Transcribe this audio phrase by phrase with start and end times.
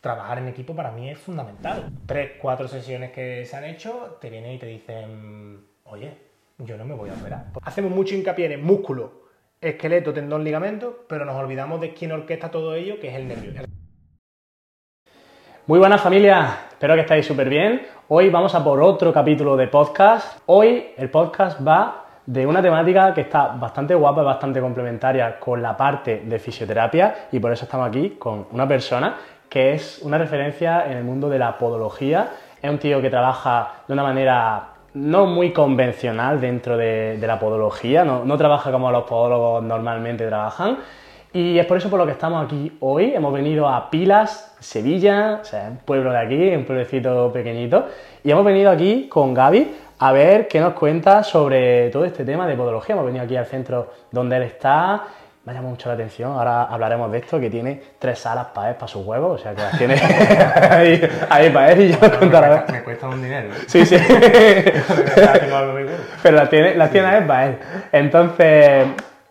[0.00, 1.90] trabajar en equipo para mí es fundamental.
[2.06, 6.16] Tres, cuatro sesiones que se han hecho, te vienen y te dicen, oye,
[6.58, 7.46] yo no me voy a operar.
[7.62, 9.12] Hacemos mucho hincapié en músculo,
[9.60, 13.52] esqueleto, tendón, ligamento, pero nos olvidamos de quién orquesta todo ello, que es el nervio.
[15.66, 17.82] Muy buenas familia, espero que estéis súper bien.
[18.08, 20.40] Hoy vamos a por otro capítulo de podcast.
[20.46, 25.76] Hoy el podcast va de una temática que está bastante guapa, bastante complementaria con la
[25.76, 29.16] parte de fisioterapia y por eso estamos aquí con una persona
[29.50, 32.30] que es una referencia en el mundo de la podología.
[32.62, 38.04] Es un tío que trabaja de una manera no muy convencional dentro de, la podología,
[38.04, 40.78] no, no, trabaja como los podólogos normalmente trabajan.
[41.32, 43.12] Y es por eso por lo que estamos aquí hoy.
[43.14, 47.86] Hemos venido a Pilas, Sevilla, o sea, un pueblo de aquí, un pueblecito pequeñito.
[48.24, 52.48] Y hemos venido aquí con Gaby a ver qué nos cuenta sobre todo este tema
[52.48, 52.94] de podología.
[52.94, 55.04] Hemos venido aquí al centro donde él está
[55.50, 56.32] me llama mucho la atención.
[56.32, 59.52] Ahora hablaremos de esto, que tiene tres salas para él, para sus huevos, o sea
[59.52, 59.94] que las tiene
[61.28, 62.72] ahí, para él y yo bueno, contaré.
[62.72, 63.48] Me, cuesta un dinero.
[63.66, 63.96] Sí, sí.
[66.22, 67.58] Pero las tiene, las tiene él para él.
[67.90, 68.86] Entonces,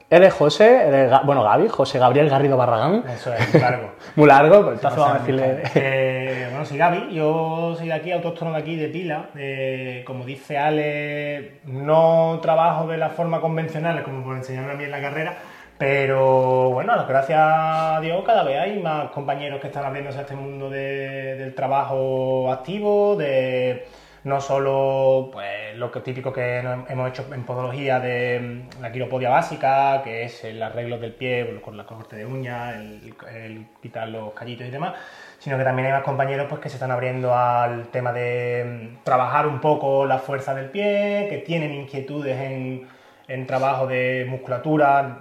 [0.09, 3.05] eres José, eres, bueno, Gaby, José Gabriel Garrido Barragán.
[3.07, 3.91] Eso es, muy largo.
[4.17, 5.63] muy largo, entonces vamos a decirle.
[5.75, 9.29] Eh, bueno, soy Gaby, yo soy de aquí, autóctono de aquí, de Pila.
[9.37, 14.83] Eh, como dice Ale, no trabajo de la forma convencional, como por enseñarme a mí
[14.83, 15.37] en la carrera
[15.79, 20.35] pero bueno, gracias a Dios cada vez hay más compañeros que están abriéndose a este
[20.35, 23.87] mundo del trabajo activo, de
[24.25, 30.01] no solo pues, lo típico que hemos hecho en podología de mm, la quiropodia básica,
[30.03, 34.67] que es el arreglo del pie con la corte de uñas, el, quitar los callitos
[34.67, 34.95] y demás,
[35.39, 39.03] sino que también hay más compañeros pues, que se están abriendo al tema de mm,
[39.05, 42.98] trabajar un poco la fuerza del pie, que tienen inquietudes en
[43.29, 45.19] en trabajo de musculatura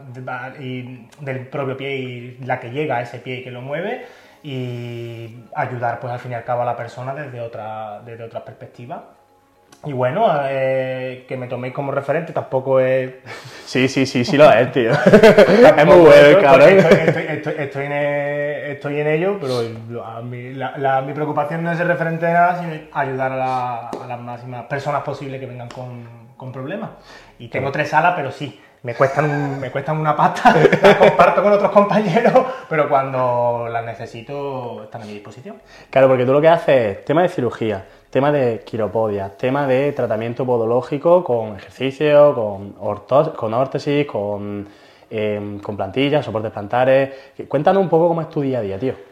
[0.59, 4.07] y del propio pie y la que llega a ese pie y que lo mueve
[4.43, 8.45] y ayudar pues al fin y al cabo a la persona desde otra, desde otra
[8.45, 9.05] perspectiva.
[9.85, 13.13] Y bueno, eh, que me toméis como referente tampoco es...
[13.69, 14.93] Sí, sí, sí, sí lo es, tío.
[14.93, 16.71] es muy bueno, cabrón.
[16.71, 21.87] Estoy, en, e, estoy, en, ello, pero a mí, la, mi preocupación no es ser
[21.87, 26.51] referente de nada, sino ayudar a, a las máximas personas posibles que vengan con, con
[26.51, 26.93] problemas.
[27.39, 31.53] Y tengo tres salas, pero sí, me cuestan, me cuestan una pasta, las comparto con
[31.53, 32.33] otros compañeros,
[32.69, 35.61] pero cuando las necesito están a mi disposición.
[35.91, 39.93] Claro, porque tú lo que haces es tema de cirugía, tema de quiropodia, tema de
[39.93, 42.73] tratamiento podológico con ejercicio, con,
[43.37, 44.69] con órtesis, con,
[45.11, 47.11] eh, con plantillas, soportes plantares.
[47.49, 49.08] Cuéntanos un poco cómo es tu día a día, tío.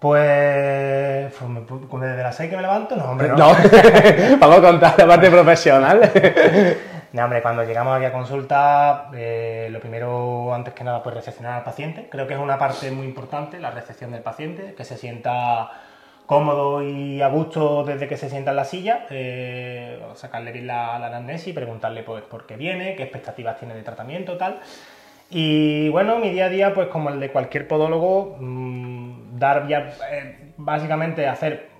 [0.00, 1.30] Pues,
[1.90, 3.36] pues, desde las 6 que me levanto, no, hombre, no.
[4.40, 6.00] Vamos a contar la parte profesional.
[7.12, 11.58] no, hombre, cuando llegamos aquí a consulta, eh, lo primero, antes que nada, pues recepcionar
[11.58, 12.08] al paciente.
[12.10, 15.70] Creo que es una parte muy importante, la recepción del paciente, que se sienta
[16.24, 20.98] cómodo y a gusto desde que se sienta en la silla, eh, sacarle bien la,
[20.98, 24.60] la anamnesis preguntarle pues, por qué viene, qué expectativas tiene de tratamiento, tal.
[25.32, 28.99] Y bueno, mi día a día, pues como el de cualquier podólogo, mm,
[29.40, 31.70] dar ya, eh, básicamente hacer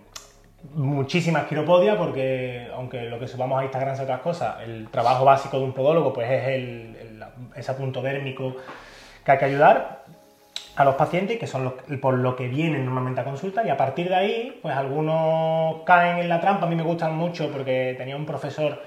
[0.75, 5.59] muchísimas quiropodias, porque aunque lo que subamos a Instagram es otras cosas, el trabajo básico
[5.59, 8.57] de un podólogo pues es el, ese punto dérmico
[9.25, 10.05] que hay que ayudar
[10.77, 14.09] a los pacientes, que son por lo que vienen normalmente a consulta, y a partir
[14.09, 18.17] de ahí, pues algunos caen en la trampa, a mí me gustan mucho porque tenía
[18.17, 18.83] un profesor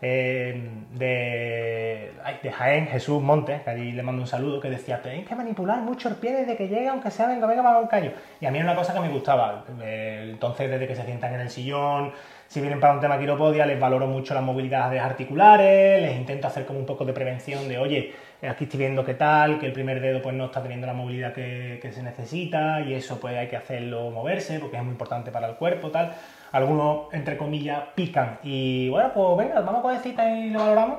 [0.00, 5.26] eh, de, de, Jaén, Jesús Montes, que ahí le mando un saludo, que decía, tenéis
[5.26, 8.12] que manipular mucho el pie desde que llega, aunque sea venga, venga, para un callo.
[8.40, 9.64] Y a mí era una cosa que me gustaba.
[9.82, 12.12] Eh, entonces, desde que se sientan en el sillón,
[12.46, 16.64] si vienen para un tema quiropodia, les valoro mucho las movilidades articulares, les intento hacer
[16.64, 18.14] como un poco de prevención de, oye,
[18.48, 21.34] aquí estoy viendo qué tal, que el primer dedo pues no está teniendo la movilidad
[21.34, 25.30] que, que se necesita y eso pues hay que hacerlo moverse porque es muy importante
[25.30, 26.14] para el cuerpo, tal
[26.52, 30.98] algunos, entre comillas, pican y bueno, pues venga, vamos coger cita y lo valoramos.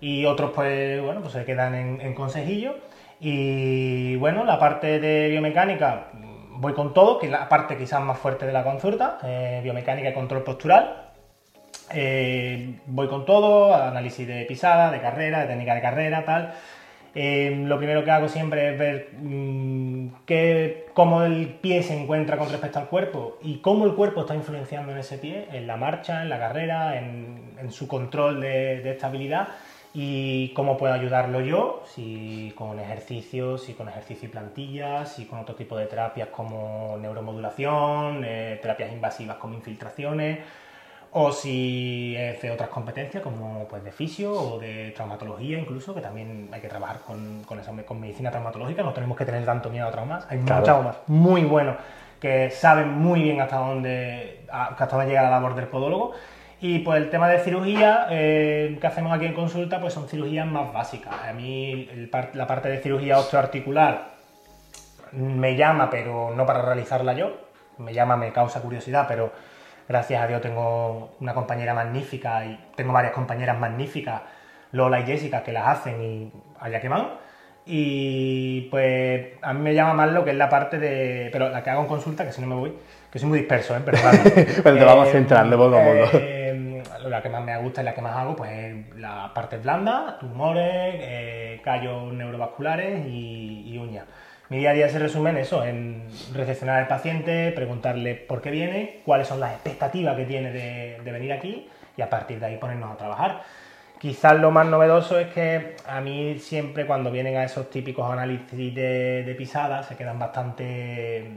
[0.00, 2.76] Y otros, pues bueno, pues se quedan en, en consejillo.
[3.18, 6.08] Y bueno, la parte de biomecánica,
[6.58, 10.10] voy con todo, que es la parte quizás más fuerte de la consulta, eh, biomecánica
[10.10, 11.06] y control postural.
[11.92, 16.52] Eh, voy con todo, análisis de pisada, de carrera, de técnica de carrera, tal.
[17.18, 20.08] Eh, lo primero que hago siempre es ver mm,
[20.92, 24.92] cómo el pie se encuentra con respecto al cuerpo y cómo el cuerpo está influenciando
[24.92, 29.48] en ese pie, en la marcha, en la carrera, en, su control de, estabilidad
[29.94, 35.38] y cómo puedo ayudarlo yo, si con ejercicios, si con ejercicio y plantillas, si con
[35.38, 40.40] otro tipo de terapias como neuromodulación, eh, terapias invasivas como infiltraciones
[41.18, 46.02] o si es de otras competencias como pues de fisio o de traumatología incluso, que
[46.02, 49.70] también hay que trabajar con, con, esa, con medicina traumatológica, no tenemos que tener tanto
[49.70, 51.76] miedo a traumas, hay muchos más muy buenos
[52.20, 56.12] que saben muy bien hasta dónde, hasta dónde llega la labor del podólogo.
[56.60, 60.46] Y pues el tema de cirugía eh, que hacemos aquí en consulta pues son cirugías
[60.46, 61.14] más básicas.
[61.26, 61.88] A mí
[62.34, 64.10] la parte de cirugía osteoarticular
[65.12, 67.36] me llama, pero no para realizarla yo.
[67.78, 69.32] Me llama, me causa curiosidad, pero
[69.88, 74.22] gracias a Dios tengo una compañera magnífica y tengo varias compañeras magníficas,
[74.72, 77.08] Lola y Jessica, que las hacen y allá que van.
[77.68, 81.30] Y pues a mí me llama más lo que es la parte de.
[81.32, 82.72] Pero la que hago en consulta, que si no me voy,
[83.10, 83.80] que soy muy disperso, ¿eh?
[83.84, 83.98] Pero,
[84.62, 86.10] te vamos eh, centrando poco a poco.
[86.14, 90.16] Eh, la que más me gusta y la que más hago, pues la parte blanda,
[90.20, 94.04] tumores, eh, callos neurovasculares y, y uñas.
[94.48, 98.52] Mi día a día se resume en eso, en recepcionar al paciente, preguntarle por qué
[98.52, 102.56] viene, cuáles son las expectativas que tiene de, venir aquí y a partir de ahí
[102.56, 103.42] ponernos a trabajar.
[103.98, 108.72] Quizás lo más novedoso es que a mí siempre cuando vienen a esos típicos análisis
[108.72, 111.28] de, de pisada se quedan bastante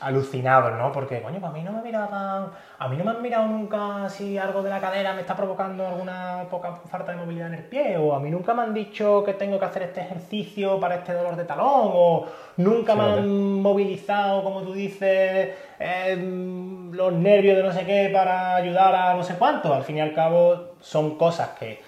[0.00, 0.92] alucinados, ¿no?
[0.92, 4.08] Porque, coño, pues a mí no me miraban, a mí no me han mirado nunca
[4.08, 7.64] si algo de la cadera me está provocando alguna poca falta de movilidad en el
[7.64, 10.96] pie, o a mí nunca me han dicho que tengo que hacer este ejercicio para
[10.96, 17.56] este dolor de talón, o nunca me han movilizado, como tú dices, em, los nervios
[17.56, 19.72] de no sé qué para ayudar a no sé cuánto.
[19.74, 21.80] Al fin y al cabo, son cosas que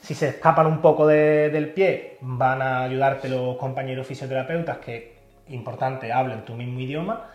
[0.00, 5.14] si se escapan un poco del pie, van a ayudarte los compañeros fisioterapeutas que
[5.48, 7.30] importante, hablen tu mismo idioma,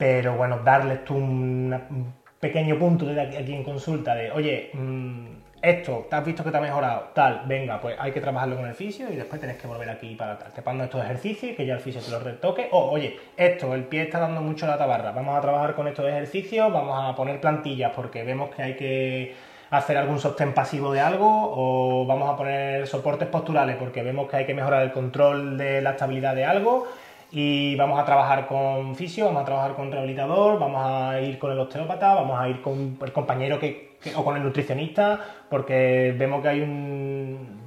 [0.00, 5.26] pero bueno, darles tú un pequeño punto de aquí en consulta de, oye, mm,
[5.60, 8.66] esto, te has visto que te ha mejorado, tal, venga, pues hay que trabajarlo con
[8.66, 10.54] el fisio y después tienes que volver aquí para atrás.
[10.54, 12.68] Te pando estos ejercicios y que ya el fisio te los retoque.
[12.72, 16.08] O, oye, esto, el pie está dando mucho la tabarra, vamos a trabajar con estos
[16.08, 19.34] ejercicios, vamos a poner plantillas porque vemos que hay que
[19.68, 24.36] hacer algún sostén pasivo de algo o vamos a poner soportes posturales porque vemos que
[24.38, 26.88] hay que mejorar el control de la estabilidad de algo
[27.32, 31.52] y vamos a trabajar con fisio, vamos a trabajar con rehabilitador, vamos a ir con
[31.52, 36.42] el osteópata, vamos a ir con el compañero que, o con el nutricionista, porque vemos
[36.42, 37.60] que hay un,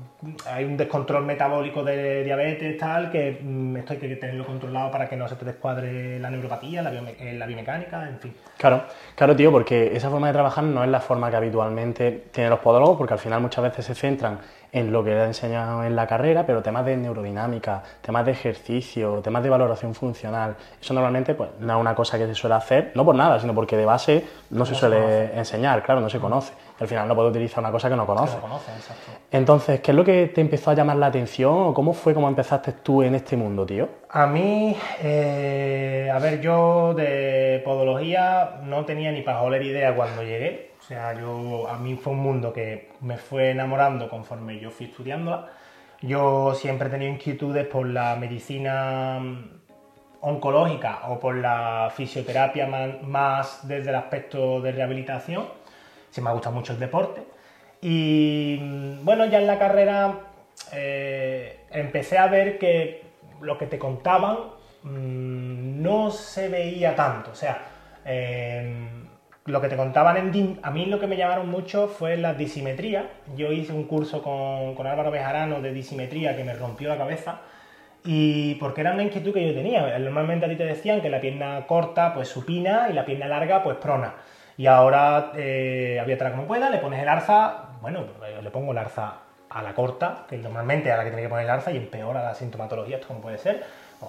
[0.48, 5.07] hay un descontrol metabólico de diabetes, tal, que mm, esto hay que tenerlo controlado para
[5.07, 8.33] que no se te descuadre la neuropatía, la, eh, la biomecánica, en fin.
[8.57, 8.83] Claro,
[9.15, 12.60] claro, tío, porque esa forma de trabajar no es la forma que habitualmente tienen los
[12.60, 14.39] podólogos, porque al final muchas veces se centran
[14.73, 19.21] en lo que he enseñado en la carrera, pero temas de neurodinámica, temas de ejercicio,
[19.21, 22.91] temas de valoración funcional, eso normalmente pues, no es una cosa que se suele hacer,
[22.95, 26.53] no por nada, sino porque de base no, se suele enseñar, claro, no se conoce.
[26.79, 28.35] al final no puedo utilizar una cosa que no conoce.
[29.31, 32.27] Entonces, ¿qué es lo que te empezó a llamar la atención o cómo fue como
[32.27, 33.87] empezaste tú en este mundo, tío?
[34.09, 40.23] A mí, eh, a ver, yo de podología no tenía ni para joler idea cuando
[40.23, 44.69] llegué o sea, yo, a mí fue un mundo que me fue enamorando conforme yo
[44.69, 45.47] fui estudiándola.
[46.01, 49.62] Yo siempre he tenido inquietudes por la medicina mm,
[50.19, 52.68] oncológica o por la fisioterapia
[53.01, 55.47] más, desde el aspecto de rehabilitación.
[56.09, 57.24] Se me ha gustado mucho el deporte.
[57.79, 60.19] Y mm, bueno, ya en la carrera
[60.74, 63.03] eh, empecé a ver que
[63.39, 64.38] lo que te contaban
[64.83, 67.31] mm, no se veía tanto.
[67.31, 67.57] O sea,
[68.03, 68.89] eh,
[69.45, 72.33] lo que te contaban en DIM, a mí lo que me llamaron mucho fue la
[72.33, 73.09] disimetría.
[73.35, 77.41] Yo hice un curso con, con Álvaro Bejarano de disimetría que me rompió la cabeza
[78.05, 79.97] y porque era una inquietud que yo tenía.
[79.99, 83.63] Normalmente a ti te decían que la pierna corta pues supina y la pierna larga
[83.63, 84.13] pues prona.
[84.55, 88.05] Y ahora eh, apriétala como pueda, le pones el arza, bueno,
[88.41, 89.15] le pongo el arza
[89.50, 92.23] a la corta, que normalmente a la que tiene que poner el arza y empeora
[92.23, 93.63] la sintomatología, esto como puede ser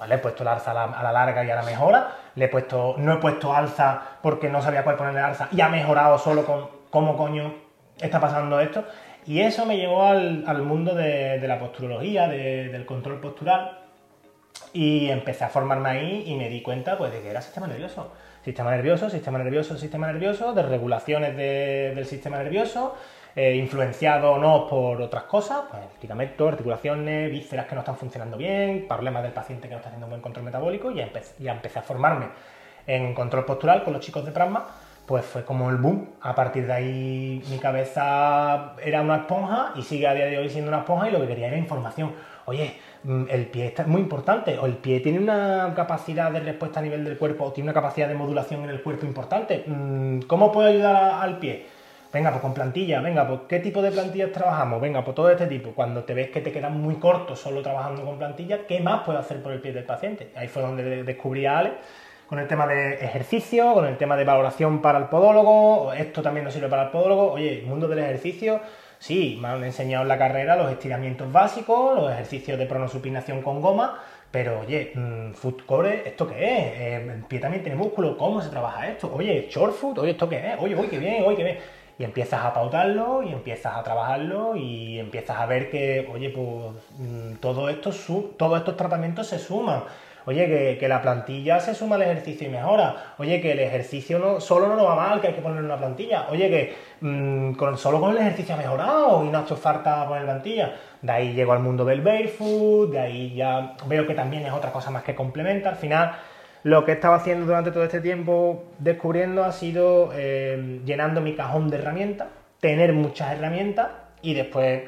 [0.07, 2.95] le he puesto el alza a la, larga y a la mejora, le he puesto,
[2.99, 6.69] no he puesto alza porque no sabía cuál ponerle alza y ha mejorado solo con
[6.91, 7.55] cómo coño
[8.01, 8.85] está pasando esto.
[9.27, 13.85] Y eso me llevó al, mundo de, la posturología, del control postural
[14.75, 18.13] y empecé a formarme ahí y me di cuenta pues, de que era sistema nervioso.
[18.45, 22.95] Sistema nervioso, sistema nervioso, sistema nervioso, de regulaciones del sistema nervioso,
[23.37, 28.37] eh, influenciado o no por otras cosas, pues ligamentos, articulaciones, vísceras que no están funcionando
[28.37, 31.03] bien, problemas del paciente que no está haciendo un buen control metabólico y ya
[31.53, 32.27] empecé, a formarme
[32.87, 34.67] en control postural con los chicos de Prasma,
[35.07, 36.11] pues fue como el boom.
[36.21, 40.49] A partir de ahí mi cabeza era una esponja y sigue a día de hoy
[40.49, 42.13] siendo una esponja y lo que quería era información.
[42.47, 46.81] Oye, mm, el pie es muy importante, o el pie tiene una capacidad de respuesta
[46.81, 49.65] a nivel del cuerpo, o tiene una capacidad de modulación en el cuerpo importante.
[49.67, 51.67] Mm, ¿Cómo puedo ayudar al pie?
[52.15, 55.49] Venga, pues con plantilla, venga, pues qué tipo de plantillas trabajamos, venga, pues todo este
[55.49, 55.73] tipo.
[55.73, 59.19] Cuando te ves que te quedas muy corto solo trabajando con plantilla, ¿qué más puedo
[59.19, 60.31] hacer por el pie del paciente?
[60.37, 61.73] Ahí fue donde descubrí a Ale
[62.29, 66.45] con el tema de ejercicio, con el tema de valoración para el podólogo, esto también
[66.45, 67.33] nos sirve para el podólogo.
[67.33, 68.61] Oye, el mundo del ejercicio,
[68.99, 73.61] sí, me han enseñado en la carrera los estiramientos básicos, los ejercicios de pronosupinación con
[73.61, 76.81] goma, Pero oye, mm, food core, ¿esto qué es?
[76.81, 79.13] Eh, el pie también tiene músculo, ¿cómo se trabaja esto?
[79.15, 80.55] Oye, short food, oye, ¿esto qué es?
[80.59, 81.59] Oye, uy, qué bien, oye, qué bien.
[81.99, 86.75] Y empiezas a pautarlo y empiezas a trabajarlo y empiezas a ver que, oye, pues
[86.99, 87.91] mm, todo esto,
[88.37, 89.85] todos estos tratamientos se suman.
[90.27, 93.15] Oye, que, que la plantilla se suma al ejercicio y mejora.
[93.19, 95.77] Oye, que el ejercicio no, solo no nos va mal, que hay que ponerle una
[95.77, 96.27] plantilla.
[96.31, 100.07] Oye, que mm, con, solo con el ejercicio ha mejorado y no ha hecho falta
[100.09, 100.75] poner plantilla.
[101.03, 104.73] De ahí llego al mundo del barefoot, de ahí ya veo que también es otra
[104.73, 105.69] cosa más que complementa.
[105.69, 106.13] Al final,
[106.65, 111.35] lo que he estado haciendo durante todo este tiempo descubriendo ha sido eh, llenando mi
[111.35, 112.29] cajón de herramientas,
[112.59, 113.89] tener muchas herramientas
[114.23, 114.83] y después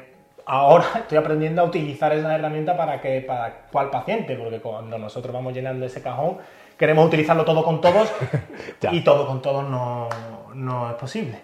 [0.45, 5.31] ahora estoy aprendiendo a utilizar esas herramientas para que para cuál paciente, porque cuando nosotros
[5.31, 6.37] vamos llenando ese cajón
[6.77, 8.11] queremos utilizarlo todo con todos
[8.91, 10.09] y todo con todos no,
[10.55, 11.39] no es posible.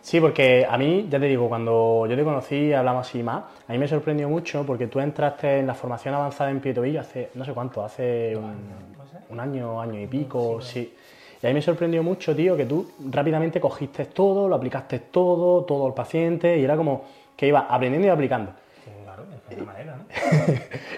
[0.00, 3.72] Sí, porque a mí, ya te digo, cuando yo te conocí, hablamos así más, a
[3.72, 7.00] mí me sorprendió mucho porque tú entraste en la formación avanzada en pie y tobillo
[7.00, 8.95] hace, no sé cuánto, hace un,
[9.30, 10.94] un año, año y pico, sí.
[11.42, 15.64] Y a mí me sorprendió mucho, tío, que tú rápidamente cogiste todo, lo aplicaste todo,
[15.64, 17.04] todo al paciente, y era como
[17.36, 18.52] que iba aprendiendo y aplicando.
[18.84, 20.04] Sí, claro, una manera, ¿no?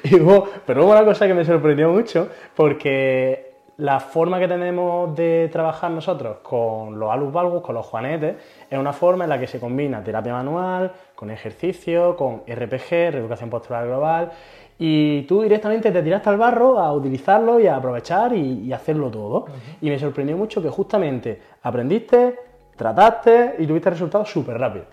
[0.04, 5.14] Y hubo, pero hubo una cosa que me sorprendió mucho, porque la forma que tenemos
[5.14, 8.36] de trabajar nosotros con los alus valgus, con los juanetes,
[8.68, 13.50] es una forma en la que se combina terapia manual, con ejercicio, con RPG, reeducación
[13.50, 14.32] postural global,
[14.78, 19.10] y tú directamente te tiraste al barro a utilizarlo y a aprovechar y, y hacerlo
[19.10, 19.46] todo.
[19.80, 22.38] Y me sorprendió mucho que justamente aprendiste,
[22.76, 24.84] trataste y tuviste resultados súper rápido.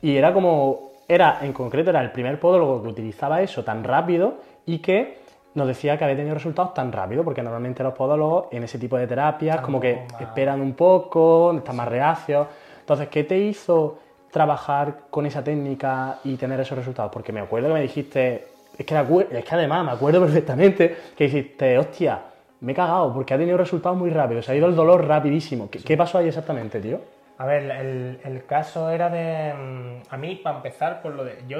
[0.00, 4.36] Y era como, era en concreto, era el primer podólogo que utilizaba eso tan rápido
[4.64, 5.18] y que
[5.54, 8.96] nos decía que había tenido resultados tan rápido, porque normalmente los podólogos en ese tipo
[8.96, 12.48] de terapias como que esperan un poco, están más reacios.
[12.80, 13.98] Entonces, ¿qué te hizo
[14.30, 17.12] trabajar con esa técnica y tener esos resultados?
[17.12, 18.94] Porque me acuerdo que me dijiste, es que,
[19.30, 22.20] es además me acuerdo perfectamente que dijiste, hostia,
[22.60, 25.68] me he cagado porque ha tenido resultados muy rápidos, se ha ido el dolor rapidísimo.
[25.70, 27.00] ¿Qué, qué pasó ahí exactamente, tío?
[27.38, 29.52] A ver, el, el caso era de.
[29.54, 31.38] mm, A mí, para empezar, por lo de.
[31.48, 31.58] Yo,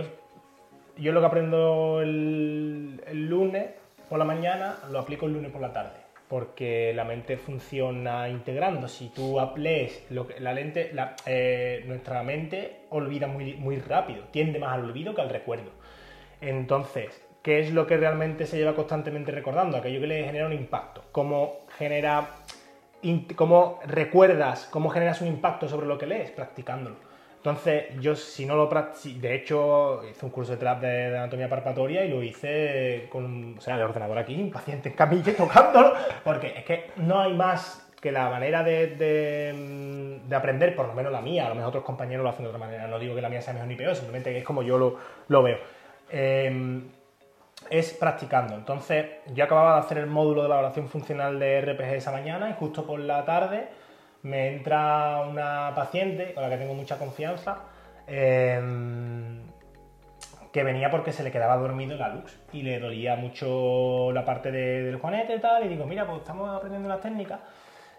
[0.96, 3.66] yo lo que aprendo el, el lunes
[4.08, 6.04] por la mañana, lo aplico el lunes por la tarde.
[6.28, 8.88] Porque la mente funciona integrando.
[8.88, 14.22] Si tú lees lo que, la lente, la- eh, nuestra mente olvida muy, muy rápido,
[14.30, 15.70] tiende más al olvido que al recuerdo.
[16.40, 19.76] Entonces, ¿qué es lo que realmente se lleva constantemente recordando?
[19.76, 21.02] Aquello que le genera un impacto.
[21.12, 22.28] ¿Cómo genera
[23.36, 26.96] cómo recuerdas, cómo generas un impacto sobre lo que lees practicándolo.
[27.36, 31.48] Entonces, yo si no lo practico, de hecho, hice un curso de TRAP de, anatomía
[31.48, 35.92] palpatoria y lo hice con, o sea, el ordenador aquí, un paciente en camilla tocándolo,
[36.24, 40.94] porque es que no hay más que la manera de, de- de aprender, por lo
[40.94, 43.14] menos la mía, a lo mejor otros compañeros lo hacen de otra manera, no digo
[43.14, 44.98] que la mía sea mejor ni peor, simplemente es como yo
[45.28, 45.58] lo veo.
[46.10, 46.90] Em,
[47.70, 48.54] es practicando.
[48.54, 52.52] Entonces, yo acababa de hacer el módulo de elaboración funcional de RPG esa mañana y
[52.54, 53.68] justo por la tarde
[54.22, 57.58] me entra una paciente con la que tengo mucha confianza
[58.06, 59.40] em,
[60.52, 64.50] que venía porque se le quedaba dormido la luz y le dolía mucho la parte
[64.52, 67.40] de- del juanete y tal y digo, mira, pues estamos aprendiendo unas técnicas.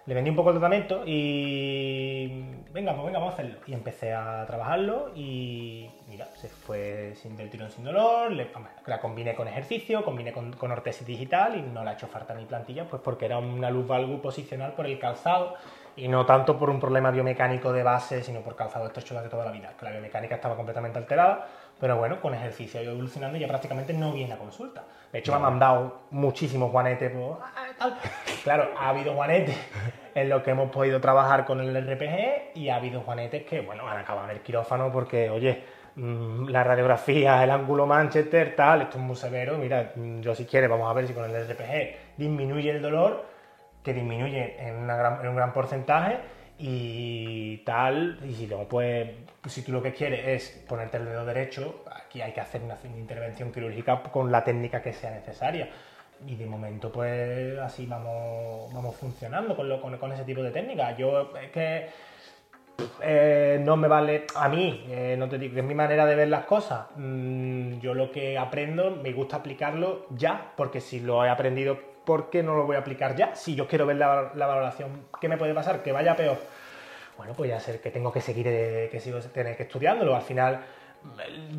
[0.07, 2.27] Le vendí un poco el tratamiento y
[2.71, 3.57] venga, pues venga, vamos a hacerlo.
[3.65, 8.51] Y empecé a trabajarlo y mira, se fue sin del tirón sin dolor, le-
[8.85, 12.35] la combiné con ejercicio, combiné con, con ortesis digital y no le ha hecho falta
[12.35, 15.55] ni plantilla, pues porque era una luz valgu posicional por el calzado
[15.97, 19.45] y no tanto por un problema biomecánico de base, sino por calzado estos de toda
[19.45, 21.47] la vida, que la biomecánica estaba completamente alterada,
[21.79, 24.83] pero bueno, con ejercicio ha ido evolucionando y ya prácticamente no viene a consulta.
[25.11, 27.11] De hecho, me ha mandado muchísimos guanetes.
[27.11, 27.97] por, "Ah, tal".
[28.43, 29.57] Claro, ha habido guanetes
[30.13, 33.87] en los que hemos podido trabajar con el RPG y ha habido guanetes que, bueno,
[33.87, 35.63] han acabado en el quirófano porque, oye,
[35.95, 39.57] mm, la radiografía, el ángulo Manchester, tal, esto es muy severo.
[39.57, 43.25] Mira, mm, yo si quieres, vamos a ver si con el RPG disminuye el dolor,
[43.83, 46.17] que disminuye en, una gran- en un gran porcentaje
[46.57, 49.07] y tal, y si luego pues,
[49.49, 52.77] si tú lo que quieres es ponerte el dedo derecho, aquí hay que hacer una,
[52.83, 55.69] una intervención quirúrgica con la técnica que sea necesaria.
[56.25, 60.51] Y de momento pues así vamos, vamos funcionando con, lo- con, con ese tipo de
[60.51, 60.97] técnicas.
[60.97, 61.87] Yo es que
[63.01, 66.27] eh, no me vale a mí, eh, no te digo es mi manera de ver
[66.29, 66.87] las cosas.
[66.95, 72.29] Mm, yo lo que aprendo me gusta aplicarlo ya, porque si lo he aprendido, ¿por
[72.29, 73.35] qué no lo voy a aplicar ya?
[73.35, 75.83] Si yo quiero ver la, la valoración, ¿qué me puede pasar?
[75.83, 76.37] Que vaya peor.
[77.17, 80.15] Bueno, pues ya sé que tengo que seguir, eh, que sigo tener que estudiándolo.
[80.15, 80.61] Al final,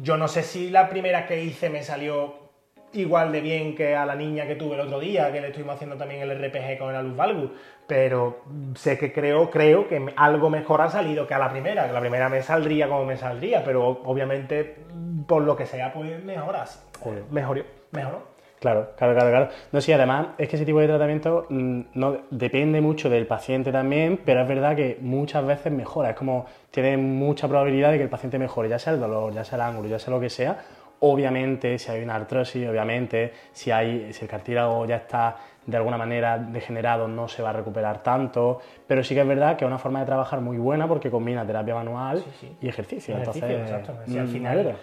[0.02, 2.46] yo no sé si la primera que hice me salió
[2.92, 5.74] igual de bien que a la niña que tuve el otro día, que le estuvimos
[5.74, 7.50] haciendo también el RPG con el Alus Valgus,
[7.86, 8.42] pero
[8.74, 12.00] sé que creo, creo que algo mejor ha salido que a la primera, que la
[12.00, 14.76] primera me saldría como me saldría, pero obviamente
[15.26, 16.86] por lo que sea, pues mejoras.
[17.30, 18.35] Mejoró, mejoró.
[18.66, 19.48] Claro, claro, claro, claro.
[19.70, 23.70] No, sí, además es que ese tipo de tratamiento mm, no, depende mucho del paciente
[23.70, 26.10] también, pero es verdad que muchas veces mejora.
[26.10, 29.44] Es como tiene mucha probabilidad de que el paciente mejore, ya sea el dolor, ya
[29.44, 30.58] sea el ángulo, ya sea lo que sea.
[30.98, 35.96] Obviamente, si hay una artrosis, obviamente, si, hay, si el cartílago ya está de alguna
[35.96, 38.60] manera degenerado, no se va a recuperar tanto.
[38.88, 41.46] Pero sí que es verdad que es una forma de trabajar muy buena porque combina
[41.46, 42.24] terapia manual
[42.60, 43.14] y ejercicio.
[43.14, 44.12] ejercicio Entonces.
[44.12, 44.76] Si al mm, final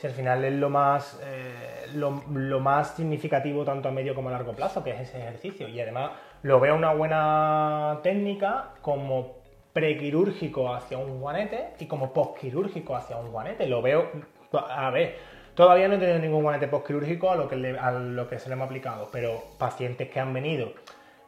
[0.00, 4.32] si al final es lo más, eh, lo, más significativo tanto a medio como a
[4.32, 5.68] largo plazo, que es ese ejercicio.
[5.68, 9.40] Y además lo veo una buena técnica como
[9.72, 13.66] prequirúrgico hacia un guanete y como postquirúrgico hacia un guanete.
[13.66, 14.08] Lo veo,
[14.52, 15.16] a ver,
[15.54, 18.54] todavía no he tenido ningún guanete postquirúrgico a lo que, a lo que se le
[18.54, 20.72] hemos aplicado, pero pacientes que han venido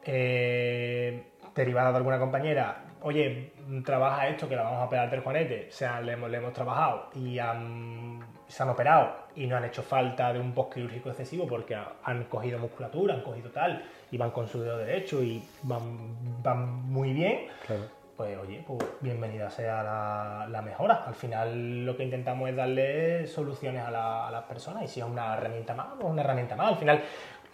[0.05, 1.23] eh,
[1.55, 3.53] derivadas de alguna compañera, oye,
[3.85, 6.53] trabaja esto que la vamos a operar del juanete, o sea, le hemos, le hemos
[6.53, 8.21] trabajado y han-
[8.53, 12.25] se han operado y no han hecho falta de un postquirúrgico excesivo porque ha- han
[12.25, 17.15] cogido musculatura, han cogido tal, y van con su dedo derecho y van, van muy
[17.15, 17.85] bien, Claro.
[18.15, 21.03] pues oye, pues bienvenida sea la, la mejora.
[21.07, 25.01] Al final lo que intentamos es darle soluciones a, la- a las personas y si
[25.01, 26.73] es una herramienta más, pues una herramienta más.
[26.73, 27.01] Al final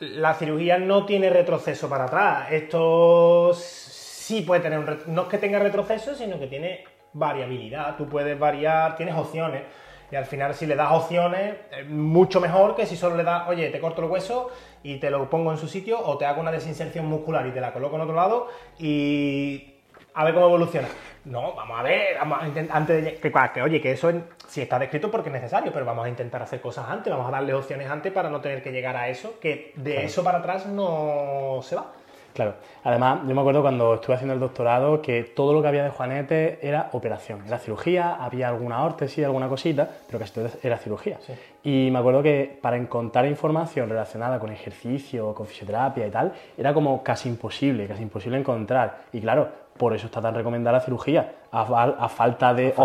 [0.00, 2.50] la cirugía no tiene retroceso para atrás.
[2.50, 7.96] Esto sí puede tener un no es que tenga retroceso, sino que tiene variabilidad.
[7.96, 9.62] Tú puedes variar, tienes opciones.
[10.10, 13.46] Y al final, si le das opciones, es mucho mejor que si solo le das,
[13.48, 14.50] oye, te corto el hueso
[14.82, 17.60] y te lo pongo en su sitio, o te hago una desinserción muscular y te
[17.60, 18.48] la coloco en otro lado
[18.78, 19.74] y
[20.14, 20.88] a ver cómo evoluciona.
[21.26, 24.62] No, vamos a ver, vamos a antes de que, que, oye, que eso en- sí
[24.62, 27.52] está descrito porque es necesario, pero vamos a intentar hacer cosas antes, vamos a darle
[27.52, 31.60] opciones antes para no tener que llegar a eso, que de eso para atrás no
[31.62, 31.92] se va.
[32.38, 32.54] Claro.
[32.84, 35.90] Además, yo me acuerdo cuando estuve haciendo el doctorado que todo lo que había de
[35.90, 41.18] Juanete era operación, era cirugía, había alguna órtesis, alguna cosita, pero casi todo era cirugía.
[41.20, 41.32] Sí.
[41.64, 46.72] Y me acuerdo que para encontrar información relacionada con ejercicio, con fisioterapia y tal, era
[46.72, 48.98] como casi imposible, casi imposible encontrar.
[49.12, 51.32] Y claro, por eso está tan recomendada la cirugía.
[51.50, 52.82] A, fal- a falta de falta de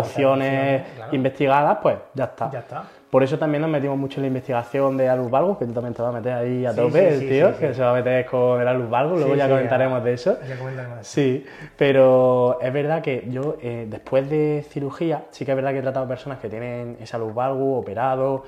[0.82, 1.14] opciones, claro.
[1.14, 2.50] investigadas, pues ya está.
[2.50, 2.82] Ya está.
[3.14, 5.94] Por eso también nos metimos mucho en la investigación de Alus Valgus, que tú también
[5.94, 7.92] te vas a meter ahí a Sí, tope, sí, el sí, tío, que se va
[7.92, 10.36] a meter con el Alus Valgus, luego ya comentaremos de eso.
[10.48, 11.06] Ya comentaremos.
[11.06, 11.46] Sí,
[11.76, 15.82] pero es verdad que yo eh, después de cirugía, sí que es verdad que he
[15.82, 18.42] tratado personas que tienen esa luz valgus, operado,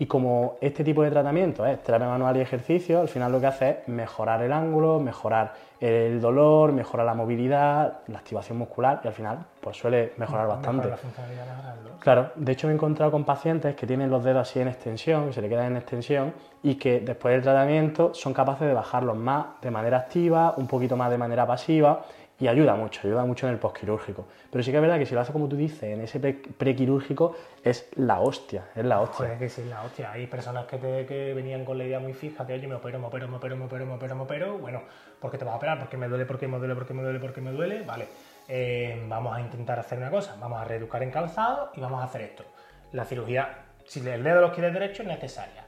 [0.00, 3.46] y como este tipo de tratamiento es terapia manual y ejercicio, al final lo que
[3.46, 9.08] hace es mejorar el ángulo, mejorar el dolor, mejorar la movilidad, la activación muscular, y
[9.08, 10.88] al final pues suele mejorar bastante.
[10.88, 11.98] Mejora la.
[12.00, 15.26] Claro, de hecho me he encontrado con pacientes que tienen los dedos así en extensión,
[15.26, 16.32] que se le quedan en extensión
[16.62, 20.96] y que después del tratamiento son capaces de bajarlos más de manera activa, un poquito
[20.96, 22.06] más de manera pasiva
[22.40, 24.26] y ayuda mucho, ayuda mucho en el postquirúrgico.
[24.50, 26.40] Pero sí que es verdad que si lo hace como tú dices, en ese pre-
[26.56, 29.26] prequirúrgico es la hostia, es la hostia.
[29.26, 30.10] Joder, que sí, la hostia.
[30.12, 33.06] Hay personas que, que venían con la idea muy fija de, oye, me opero, me
[33.06, 34.58] opero, me opero, me opero, me opero, me opero.
[34.58, 34.82] Bueno,
[35.20, 35.78] ¿por qué te vas a operar?
[35.78, 37.82] Porque me duele, porque me duele, porque me duele, porque me duele.
[37.82, 38.08] Vale,
[38.48, 40.36] eh, vamos a intentar hacer una cosa.
[40.40, 42.44] Vamos a reeducar en calzado y vamos a hacer esto.
[42.92, 45.64] La cirugía, si el dedo los quieres derecho, es necesaria.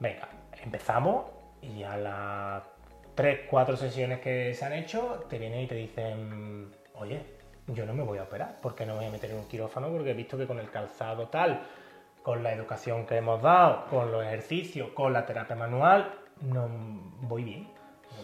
[0.00, 0.26] Venga,
[0.62, 1.26] empezamos
[1.60, 2.62] y a las
[3.14, 7.22] 3, 4 sesiones que se han hecho, te vienen y te dicen, oye,
[7.68, 9.88] yo no me voy a operar, porque no me voy a meter en un quirófano,
[9.88, 11.62] porque he visto que con el calzado tal,
[12.22, 16.68] con la educación que hemos dado, con los ejercicios, con la terapia manual, no
[17.22, 17.68] voy bien.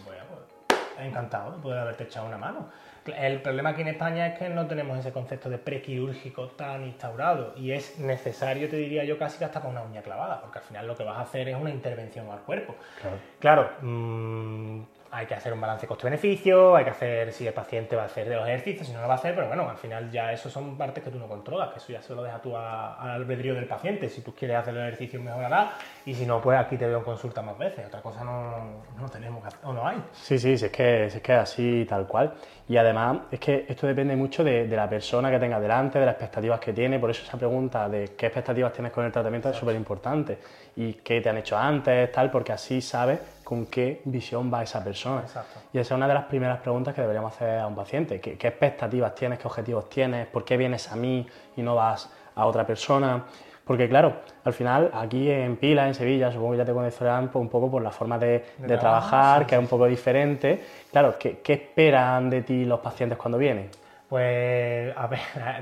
[0.05, 2.69] Voy a- pues, encantado de poder haberte echado una mano.
[3.17, 7.53] El problema aquí en España es que no tenemos ese concepto de prequirúrgico tan instaurado
[7.55, 10.65] y es necesario, te diría yo, casi que hasta con una uña clavada, porque al
[10.65, 12.75] final lo que vas a hacer es una intervención al cuerpo.
[13.01, 13.17] Claro.
[13.39, 18.03] Claro, mm, hay que hacer un balance coste-beneficio, hay que hacer si el paciente va
[18.03, 20.11] a hacer de los ejercicios, si no lo va a hacer, pero bueno, al final
[20.11, 22.55] ya eso son partes que tú no controlas, que eso ya se lo deja tú
[22.55, 24.07] a- al albedrío del paciente.
[24.09, 25.71] Si tú quieres hacer los ejercicios, mejorará,
[26.05, 27.87] y si no, pues aquí te veo en consulta más veces.
[27.87, 29.97] Otra cosa no, no tenemos que hacer, o no hay.
[30.13, 32.33] Sí, sí, sí, es que, es que así tal cual.
[32.67, 36.05] Y además es que esto depende mucho de, de la persona que tenga delante, de
[36.05, 36.99] las expectativas que tiene.
[36.99, 40.37] Por eso esa pregunta de qué expectativas tienes con el tratamiento es súper importante.
[40.79, 44.81] Y qué te han hecho antes, tal, porque así sabes con qué visión va esa
[44.81, 45.19] persona.
[45.19, 45.59] Exacto.
[45.73, 48.21] Y esa es una de las primeras preguntas que deberíamos hacer a un paciente.
[48.21, 49.39] ¿Qué, qué expectativas tienes?
[49.39, 50.27] ¿Qué objetivos tienes?
[50.27, 53.25] ¿Por qué vienes a mí y no vas a otra persona?
[53.65, 57.41] Porque claro, al final aquí en Pila, en Sevilla, supongo que ya te conocerán pues,
[57.41, 60.63] un poco por la forma de, de trabajar, trabajar, sí, que es un poco diferente.
[60.91, 63.69] Claro, ¿qué, qué esperan de ti los pacientes cuando vienen?
[64.07, 65.19] Pues, a ver,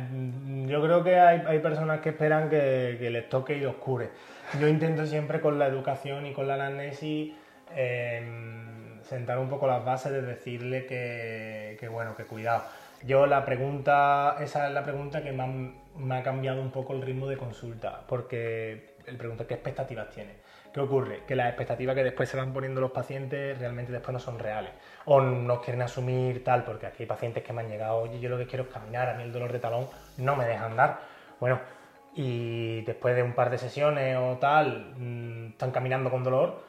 [0.68, 4.10] yo creo que hay, hay personas que esperan que, que les toque y los cure.
[4.60, 7.34] Yo intento siempre con la educación y con la anamnesis
[7.76, 12.64] em, sentar un poco las bases de decirle que, bueno, que cuidado.
[13.04, 17.28] Yo la pregunta, esa es la pregunta que me ha, cambiado un poco el ritmo
[17.28, 20.36] de consulta, porque el pregunta qué expectativas tienes.
[20.38, 21.24] ¿Qué ¿Qué ocurre?
[21.28, 24.72] Que las expectativas que después se van poniendo los pacientes realmente después no son reales.
[25.06, 28.30] O no quieren asumir tal, porque aquí hay pacientes que me han llegado, oye, yo
[28.30, 31.00] lo que quiero es caminar, a mí el dolor de talón no me deja andar.
[31.40, 31.60] Bueno,
[32.18, 36.64] y después de un par de sesiones o tal, mm, están caminando con dolor,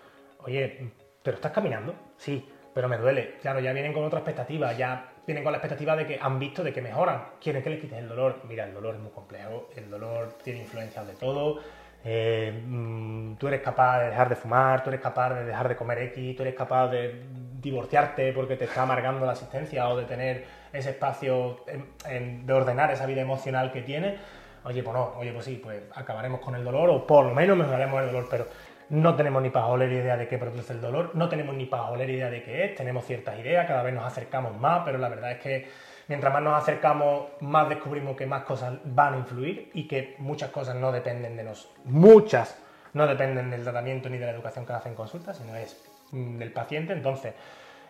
[0.45, 0.91] oye,
[1.23, 1.95] ¿pero estás caminando?
[2.19, 3.37] Sí, pero me duele.
[3.41, 6.63] Claro, ya vienen con otra expectativa, ya vienen con la expectativa de que han visto
[6.63, 7.23] de que mejoran.
[7.41, 8.43] Quieren que les quites el dolor.
[8.47, 11.61] Mira, el dolor es muy complejo, el dolor tiene influencias de todo.
[12.05, 15.77] Eh, mm, tú eres capaz de dejar de fumar, tú eres capaz de dejar de
[15.77, 17.23] comer X, tú eres capaz de
[17.59, 23.07] divorciarte porque te está amargando la asistencia o de tener ese espacio de ordenar esa
[23.07, 24.21] vida emocional que tienes.
[24.69, 27.57] Oye, pues no, oye, pues sí, pues acabaremos con el dolor o por lo menos
[27.57, 28.47] mejoraremos el dolor, pero
[28.91, 31.85] no tenemos ni para oler idea de qué produce el dolor, no tenemos ni para
[31.85, 35.09] oler idea de qué es, tenemos ciertas ideas, cada vez nos acercamos más, pero la
[35.09, 35.71] verdad es que
[36.09, 40.51] mientras más nos acercamos, más descubrimos que más cosas van a influir y que muchas
[40.51, 41.75] cosas no dependen de nosotros.
[41.85, 42.59] Muchas
[42.93, 46.53] no dependen del tratamiento ni de la educación que hacen consulta, sino es mm, del
[46.53, 46.93] paciente.
[46.93, 47.33] Entonces,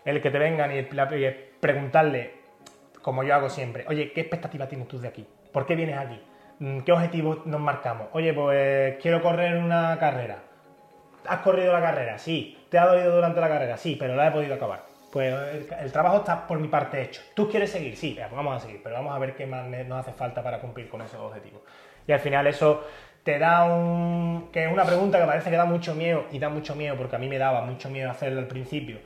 [0.05, 0.83] el que te vengan y
[1.61, 2.35] preguntarle,
[3.03, 5.27] como yo hago siempre, oye, ¿qué expectativa tienes tú de aquí?
[5.53, 6.21] ¿Por qué vienes aquí?
[6.61, 8.09] Mm, ¿Qué objetivos nos marcamos?
[8.13, 10.49] Oye, pues quiero correr una carrera
[11.29, 12.19] ¿Has corrido la carrera?
[12.19, 12.57] Sí.
[12.71, 13.77] ¿Te ha dolido durante la carrera?
[13.77, 14.83] Sí, pero la he podido acabar.
[15.13, 15.35] Pues
[15.81, 17.21] el, trabajo está por mi parte hecho.
[17.35, 17.97] ¿Tú quieres seguir?
[17.97, 20.59] Sí, pues vamos a seguir, pero vamos a ver qué más nos hace falta para
[20.59, 21.63] cumplir con esos objetivos.
[22.07, 22.85] Y al final eso
[23.23, 24.49] te da un...
[24.53, 27.17] que es una pregunta que parece que da mucho miedo, y da mucho miedo porque
[27.17, 28.99] a mí me daba mucho miedo hacerlo al principio,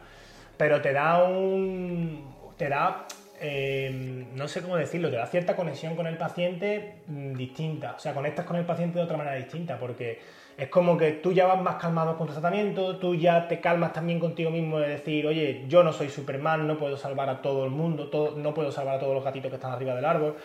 [0.56, 2.34] pero te da un...
[2.56, 3.06] te da...
[3.44, 7.98] Eh, no sé cómo decirlo, te da cierta conexión con el paciente mm, distinta, o
[7.98, 10.20] sea, conectas con el paciente de otra manera distinta, porque
[10.56, 13.92] es como que tú ya vas más calmado con tu tratamiento, tú ya te calmas
[13.92, 17.64] también contigo mismo de decir, oye, yo no soy Superman, no puedo salvar a todo
[17.64, 20.36] el mundo, no puedo salvar a todos los gatitos que están arriba del árbol,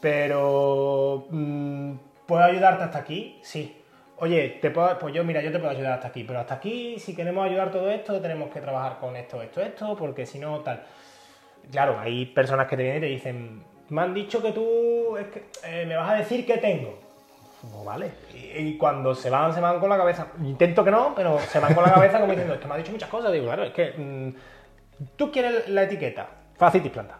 [0.00, 3.40] pero mm, ¿puedo ayudarte hasta aquí?
[3.42, 3.80] Sí.
[4.18, 7.00] Oye, te puedo, pues yo, mira, yo te puedo ayudar hasta aquí, pero hasta aquí,
[7.00, 10.60] si queremos ayudar todo esto, tenemos que trabajar con esto, esto, esto, porque si no,
[10.60, 10.84] tal.
[11.70, 15.84] Claro, hay personas que te vienen y te dicen, me han dicho que tú eh,
[15.86, 16.98] me vas a decir qué tengo.
[17.72, 18.10] Pues vale.
[18.56, 20.28] Y, cuando se van, se van con la cabeza.
[20.42, 22.92] Intento que no, pero se van con la cabeza como diciendo, es me ha dicho
[22.92, 23.32] muchas cosas.
[23.32, 27.18] Digo, claro, es que mm, tú quieres la etiqueta, facitis planta.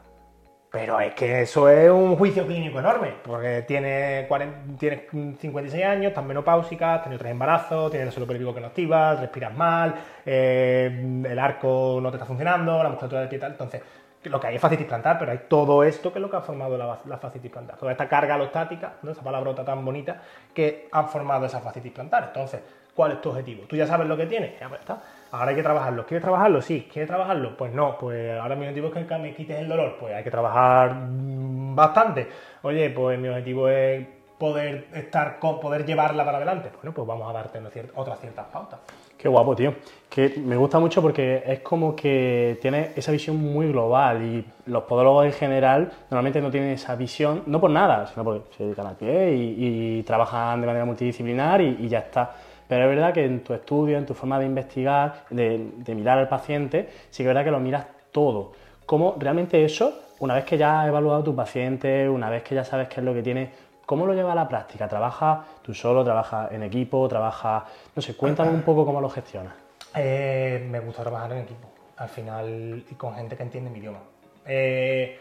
[0.74, 6.96] Pero es que eso es un juicio clínico enorme, porque tienes, 56 años, estás menopáusica,
[6.96, 9.94] has tenido tres embarazos, tienes el suelo pélvico que no activas, respiras mal,
[10.26, 13.52] eh, el arco no te está funcionando, la musculatura del pie tal.
[13.52, 13.82] Entonces,
[14.24, 16.40] lo que hay es fascitis plantar, pero hay todo esto que es lo que ha
[16.40, 17.76] formado la, la fascitis plantar.
[17.76, 19.10] Toda esta carga alostática, ¿no?
[19.10, 22.24] esa palabrota tan bonita, que ha formado esa fascitis plantar.
[22.28, 22.62] Entonces,
[22.94, 23.64] ¿cuál es tu objetivo?
[23.66, 25.02] Tú ya sabes lo que tienes, ya pues está.
[25.34, 26.06] Ahora hay que trabajarlo.
[26.06, 26.62] ¿Quieres trabajarlo?
[26.62, 26.88] Sí.
[26.92, 27.56] ¿Quieres trabajarlo?
[27.56, 27.98] Pues no.
[27.98, 29.96] Pues ahora mi objetivo es que me quites el dolor.
[29.98, 32.28] Pues hay que trabajar mm, bastante.
[32.62, 34.06] Oye, pues mi objetivo es
[34.38, 36.70] poder estar, poder llevarla para adelante.
[36.76, 37.60] Bueno, pues vamos a darte
[37.96, 38.78] otras ciertas pautas.
[39.16, 39.74] Qué guapo, tío.
[40.08, 44.84] Que me gusta mucho porque es como que tiene esa visión muy global y los
[44.84, 48.86] podólogos en general normalmente no tienen esa visión, no por nada, sino porque se dedican
[48.86, 52.34] al pie y, trabajan de manera multidisciplinar y, ya está.
[52.68, 56.18] Pero es verdad que en tu estudio, en tu forma de investigar, de, de mirar
[56.18, 58.52] al paciente, sí que es verdad que lo miras todo.
[58.86, 62.54] ¿Cómo realmente eso, una vez que ya has evaluado a tu paciente, una vez que
[62.54, 63.50] ya sabes qué es lo que tiene,
[63.86, 64.88] ¿Cómo lo lleva a la práctica?
[64.88, 66.04] ¿Trabaja tú solo?
[66.04, 67.06] ¿Trabaja en equipo?
[67.08, 67.66] ¿Trabaja...?
[67.94, 69.54] No sé, cuéntame un poco cómo lo gestionas.
[69.94, 74.00] Eh, me gusta trabajar en equipo, al final, y con gente que entiende mi idioma.
[74.46, 75.18] Eh,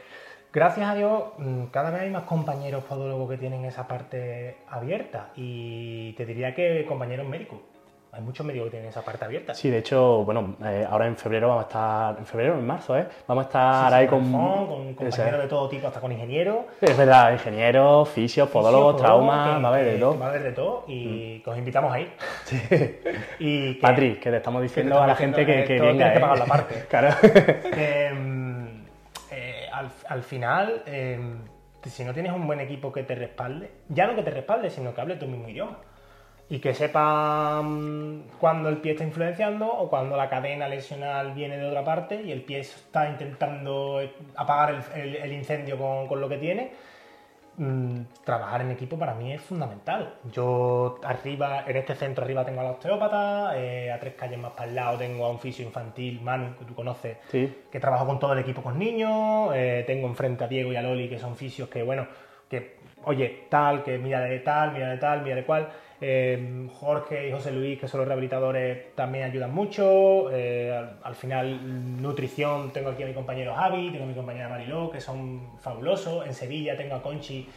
[0.51, 5.29] gracias a Dios, mm, cada vez hay más compañeros podólogos que tienen esa parte abierta
[5.35, 7.59] y te diría que compañeros médicos
[8.13, 9.55] hay muchos médicos que tienen esa parte abierta.
[9.55, 12.95] Sí, de hecho, bueno, eh, ahora en febrero vamos a estar, en febrero, en marzo,
[12.95, 13.07] ¿eh?
[13.27, 14.31] Vamos a estar ahí con...
[14.31, 16.65] Con compañeros de todo tipo, hasta con ingenieros.
[16.79, 20.19] Es verdad, ingenieros, fisios, podólogos, traumas, va a haber de todo.
[20.19, 21.49] Va a haber de todo y mm.
[21.49, 22.13] os invitamos ahí.
[22.43, 22.59] Sí.
[23.39, 26.45] y que, que te estamos diciendo a la gente que, que venga, que pagar la
[26.45, 26.85] parte.
[26.89, 27.15] claro.
[28.13, 28.83] Mm,
[29.31, 31.19] eh, al, al, final, eh,
[31.85, 34.93] si no tienes un buen equipo que te respalde, ya no que te respalde, sino
[34.93, 35.79] que hable tu mismo idioma
[36.53, 41.65] y que sepan cuando el pie está influenciando o cuando la cadena lesional viene de
[41.65, 43.99] otra parte y el pie está intentando
[44.35, 46.71] apagar el, incendio con, lo que tiene.
[47.57, 50.13] Mm, trabajar en equipo para mí es fundamental.
[50.31, 54.51] Yo arriba, en este centro arriba tengo a la osteópata, eh, a tres calles más
[54.51, 58.19] para el lado tengo a un fisio infantil, Manu, que tú conoces, que trabajo con
[58.19, 61.35] todo el equipo con niños, eh, tengo enfrente a Diego y a Loli, que son
[61.35, 62.05] fisios que, bueno,
[62.47, 65.67] que, oye, tal, que mira de tal, mira de tal, mira de cual.
[66.05, 70.29] Eh, Jorge y José Luis, que son los rehabilitadores, también ayudan mucho.
[70.33, 70.69] Eh,
[71.01, 74.99] al, final, nutrición, tengo aquí a mi compañero Javi, tengo a mi compañera Mariló, que
[74.99, 76.27] son fabulosos.
[76.27, 77.47] En Sevilla tengo a Conchi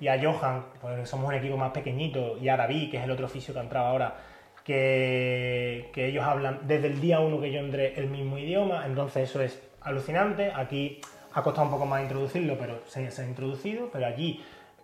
[0.00, 3.10] y a Johan, pues somos un equipo más pequeñito, y a David, que es el
[3.10, 4.16] otro oficio que ha entrado ahora,
[4.64, 9.28] que, que ellos hablan desde el día uno que yo entré el mismo idioma, entonces
[9.28, 10.52] eso es alucinante.
[10.54, 11.02] Aquí
[11.34, 14.42] ha costado un poco más introducirlo, pero se, se ha introducido, pero allí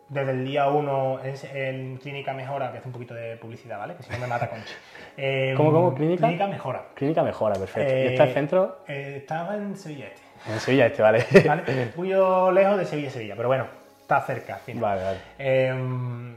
[0.08, 3.94] desde el día uno en, en Clínica Mejora, que hace un poquito de publicidad, ¿vale?
[3.96, 4.72] Que si no me mata Conchi.
[5.16, 5.94] Eh, ¿Cómo, cómo?
[5.94, 6.26] ¿Clínica?
[6.26, 6.84] Clínica Mejora.
[6.94, 7.92] Clínica Mejora, perfecto.
[7.92, 8.78] Eh, ¿Y está el centro?
[8.86, 10.52] Eh, estaba en Sevilla Este.
[10.52, 11.24] En Sevilla Este, vale.
[11.46, 11.62] ¿vale?
[11.96, 13.66] Un lejos de Sevilla, Sevilla, pero bueno,
[14.00, 14.54] está cerca.
[14.54, 14.82] al final.
[14.82, 15.18] Vale, vale.
[15.38, 16.36] Eh,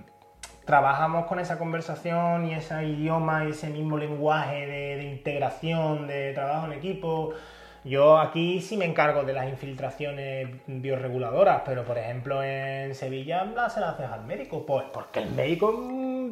[0.66, 6.34] trabajamos con esa conversación y ese idioma y ese mismo lenguaje de, de integración, de
[6.34, 7.34] trabajo en equipo.
[7.84, 13.80] Yo aquí sí me encargo de las infiltraciones bioreguladoras, pero por ejemplo en Sevilla se
[13.80, 16.30] las haces al médico, pues porque el médico mm,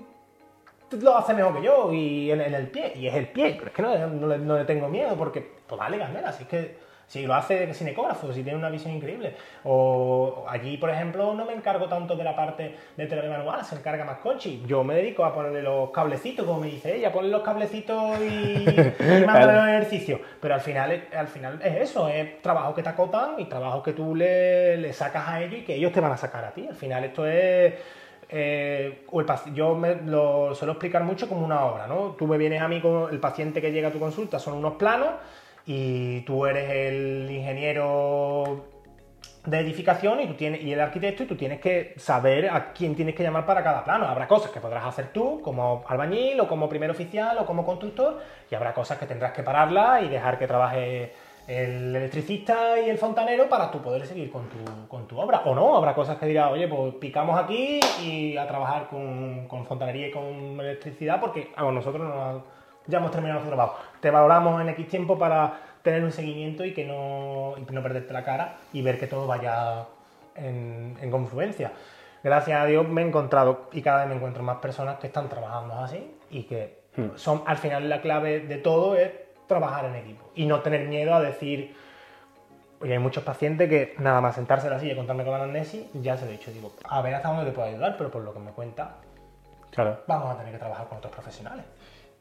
[1.01, 3.73] lo hace mejor que yo y en, el pie, y es el pie, pero es
[3.73, 7.74] que no, le, tengo miedo porque, pues vale, Gasmela, si es que si lo hace
[7.74, 9.34] sin ecógrafo, si tiene una visión increíble.
[9.63, 13.76] O allí, por ejemplo, no me encargo tanto de la parte de terapia manual, se
[13.76, 14.63] encarga más Conchi.
[14.67, 18.93] Yo me dedico a ponerle los cablecitos, como me dice ella, ponerle los cablecitos y,
[19.00, 20.20] y mandarle los ejercicios.
[20.41, 23.93] Pero al final, al final es eso, es trabajo que te acotan y trabajo que
[23.93, 26.67] tú le, le sacas a ellos y que ellos te van a sacar a ti.
[26.67, 27.74] Al final esto es...
[28.30, 32.15] eh, o el paci- yo me lo suelo explicar mucho como una obra, ¿no?
[32.17, 34.74] Tú me vienes a mí con el paciente que llega a tu consulta, son unos
[34.74, 35.10] planos
[35.67, 38.65] y tú eres el ingeniero
[39.45, 42.95] de edificación y tú tienes y el arquitecto y tú tienes que saber a quién
[42.95, 44.06] tienes que llamar para cada plano.
[44.08, 48.19] Habrá cosas que podrás hacer tú como albañil o como primer oficial o como constructor
[48.49, 51.13] y habrá cosas que tendrás que pararlas y dejar que trabaje
[51.47, 55.41] el electricista y el fontanero para tú poder seguir con tu, con tu obra.
[55.45, 59.65] O no, habrá cosas que dirás, oye, pues picamos aquí y a trabajar con, con
[59.65, 62.57] fontanería y con electricidad porque a nosotros no,
[62.88, 63.80] ya hemos terminado nuestro trabajo.
[64.00, 68.13] Te valoramos en X tiempo para tener un seguimiento y que no, y no perderte
[68.13, 69.86] la cara y ver que todo vaya
[70.36, 71.71] en, en confluencia.
[72.23, 75.30] Gracias a Dios me he encontrado y cada vez me encuentro más personas que están
[75.30, 76.82] trabajando así y que
[77.15, 79.12] son al final la clave de todo es
[79.47, 81.76] trabajar en equipo y no tener miedo a decir
[82.80, 85.39] Oye, hay muchos pacientes que nada más sentarse en la silla y contarme con la
[85.39, 88.12] anamnesis, ya se lo he dicho, digo, a ver hasta dónde te puedo ayudar, pero
[88.12, 88.97] por lo que me cuenta,
[89.71, 90.02] Claro.
[90.06, 91.65] vamos a tener que trabajar con otros profesionales.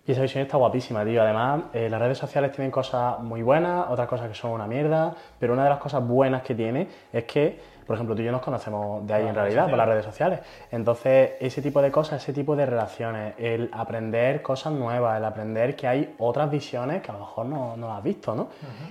[0.06, 1.20] Y esa visión está guapísima, tío.
[1.20, 5.14] Además, eh, las redes sociales tienen cosas muy buenas, otras cosas que son una mierda,
[5.38, 8.32] pero una de las cosas buenas que tiene es que, por ejemplo, tú y yo
[8.32, 10.40] nos conocemos de ahí en las realidad, por las redes sociales.
[10.70, 15.76] Entonces, ese tipo de cosas, ese tipo de relaciones, el aprender cosas nuevas, el aprender
[15.76, 18.48] que hay otras visiones que a lo mejor no, no has visto, ¿no?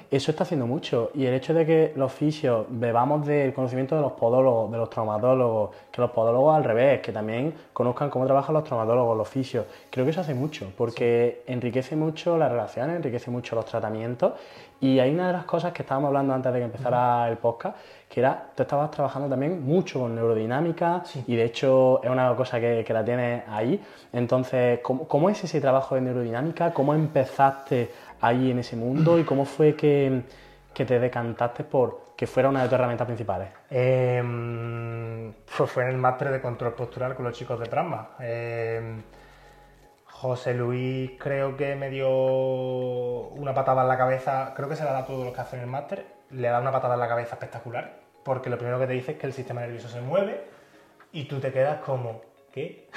[0.09, 1.11] Eso está haciendo mucho.
[1.13, 4.89] Y el hecho de que los fisios bebamos del conocimiento de los podólogos, de los
[4.89, 9.65] traumatólogos, que los podólogos al revés, que también conozcan cómo trabajan los traumatólogos, los fisios,
[9.89, 14.33] creo que eso hace mucho, porque enriquece mucho las relaciones, enriquece mucho los tratamientos.
[14.81, 17.77] Y hay una de las cosas que estábamos hablando antes de que empezara el podcast,
[18.15, 22.61] que era, tú estabas trabajando también mucho con neurodinámica y de hecho es una cosa
[22.61, 23.83] que, que la tienes ahí.
[24.13, 26.71] Entonces, ¿cómo, cómo es ese trabajo de neurodinámica?
[26.71, 30.21] ¿Cómo empezaste ahí en ese mundo y cómo fue que,
[30.73, 33.49] que te decantaste por que fuera una de tus herramientas principales?
[33.69, 34.23] Eh,
[35.57, 38.11] pues fue en el máster de control postural con los chicos de Prasma.
[38.21, 39.01] Eh,
[40.05, 44.93] José Luis creo que me dio una patada en la cabeza, creo que se la
[44.93, 47.35] da a todos los que hacen el máster, le da una patada en la cabeza
[47.35, 50.41] espectacular, porque lo primero que te dice es que el sistema nervioso se mueve
[51.13, 52.87] y tú te quedas como, ¿qué?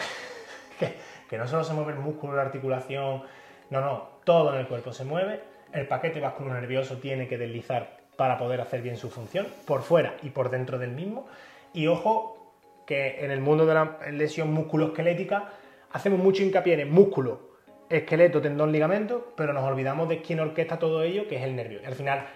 [1.28, 3.24] que, no solo se mueve el músculo, la articulación,
[3.68, 5.42] no, no, todo en el cuerpo se mueve,
[5.74, 10.16] el paquete vascular nervioso tiene que deslizar para poder hacer bien su función, por fuera
[10.22, 11.28] y por dentro del mismo,
[11.74, 12.54] y ojo
[12.86, 15.50] que en el mundo de la lesión musculoesquelética
[15.92, 17.50] hacemos mucho hincapié en el músculo,
[17.90, 21.80] esqueleto, tendón, ligamento, pero nos olvidamos de quién orquesta todo ello, que es el nervio.
[21.82, 22.26] Y al final,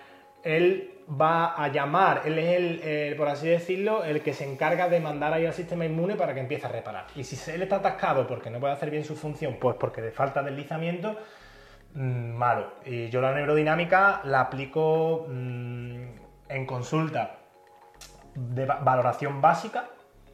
[0.45, 0.89] él
[1.21, 5.33] va a llamar, él es el, por así decirlo, el que se encarga de mandar
[5.33, 7.07] ahí al sistema inmune para que empiece a reparar.
[7.15, 10.11] Y si él está atascado porque no puede hacer bien su función, pues porque le
[10.11, 11.17] falta deslizamiento,
[11.95, 12.73] mm, malo.
[12.87, 16.05] Y yo la neurodinámica la aplico mm,
[16.49, 17.39] en consulta
[18.35, 19.89] de va- valoración básica,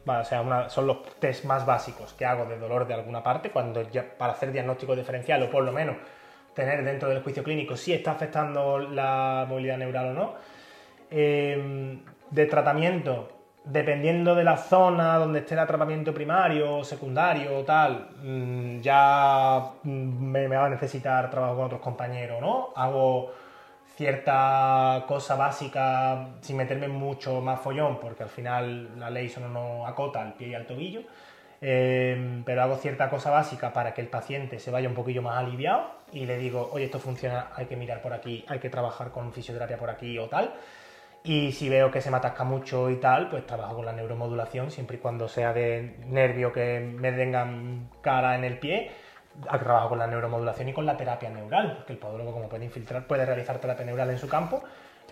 [0.05, 3.81] o sea, son los test más básicos que hago de dolor de alguna parte, cuando
[3.91, 5.97] ya, para hacer diagnóstico diferencial o por lo menos
[6.59, 10.33] tener dentro del juicio clínico si está afectando la movilidad neural o no.
[11.09, 11.97] Eh,
[12.29, 13.29] de tratamiento,
[13.63, 19.71] dependiendo de la zona donde esté el tratamiento primario o secundario o tal, mm, ya
[19.83, 22.69] mm, me, va a necesitar trabajo con otros compañeros, ¿no?
[22.75, 23.31] Hago
[23.95, 29.87] cierta cosa básica sin meterme mucho más follón, porque al final la ley solo no
[29.87, 31.01] acota al pie y al tobillo,
[31.61, 35.37] eh, pero hago cierta cosa básica para que el paciente se vaya un poquillo más
[35.37, 39.11] aliviado y le digo, oye, esto funciona, hay que mirar por aquí, hay que trabajar
[39.11, 40.53] con fisioterapia por aquí o tal.
[41.23, 44.71] Y si veo que se me atasca mucho y tal, pues trabajo con la neuromodulación,
[44.71, 48.91] siempre y cuando sea de nervio que me tengan cara en el pie.
[49.41, 53.05] trabajo con la neuromodulación y con la terapia neural, porque el podólogo, como puede infiltrar,
[53.05, 54.63] puede realizar terapia neural en su campo.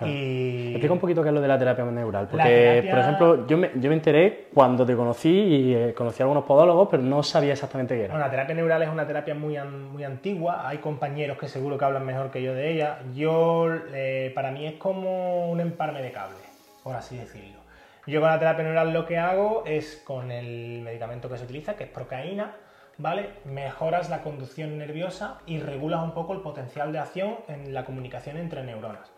[0.05, 0.71] Y...
[0.71, 3.71] Explica un poquito qué es lo de la terapia neural, porque, por ejemplo, yo me,
[3.75, 7.53] yo me enteré cuando te conocí y eh, conocí a algunos podólogos, pero no sabía
[7.53, 8.13] exactamente qué era.
[8.13, 9.57] Bueno, la terapia neural es una terapia muy,
[9.91, 12.99] muy antigua, hay compañeros que seguro que hablan mejor que yo de ella.
[13.15, 16.37] Yo, eh, para mí es como un emparme de cable,
[16.83, 17.57] por así decirlo.
[18.05, 21.75] Yo con la terapia neural lo que hago es con el medicamento que se utiliza,
[21.75, 22.55] que es procaína,
[22.97, 23.31] ¿vale?
[23.43, 28.37] Mejoras la conducción nerviosa y regulas un poco el potencial de acción en la comunicación
[28.37, 29.11] entre neuronas.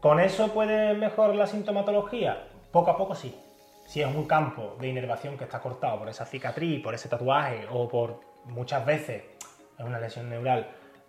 [0.00, 2.46] ¿Con eso puede mejorar la sintomatología?
[2.70, 3.36] Poco a poco sí.
[3.84, 7.66] Si es un campo de inervación que está cortado por esa cicatriz, por ese tatuaje
[7.68, 9.24] o por muchas veces
[9.76, 10.68] es una lesión neural,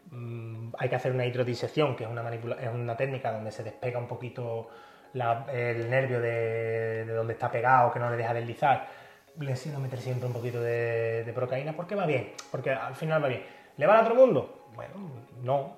[0.09, 4.69] mm, hay que hacer una hidrodisección, que es una, técnica donde se despega un poquito
[5.13, 8.87] el nervio de, donde está pegado, que no le deja deslizar,
[9.37, 13.23] le siento meter siempre un poquito de, de, procaína porque va bien, porque al final
[13.23, 13.43] va bien.
[13.77, 14.65] ¿Le va a otro mundo?
[14.73, 14.93] Bueno,
[15.43, 15.77] no.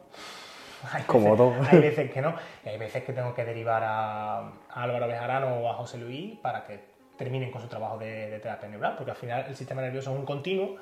[0.91, 2.33] Hay Como veces, hay veces que no,
[2.65, 6.63] y hay veces que tengo que derivar a, Álvaro Bejarano o a José Luis para
[6.63, 6.79] que
[7.17, 10.25] terminen con su trabajo de, terapia neural, porque al final el sistema nervioso es un
[10.25, 10.77] continuo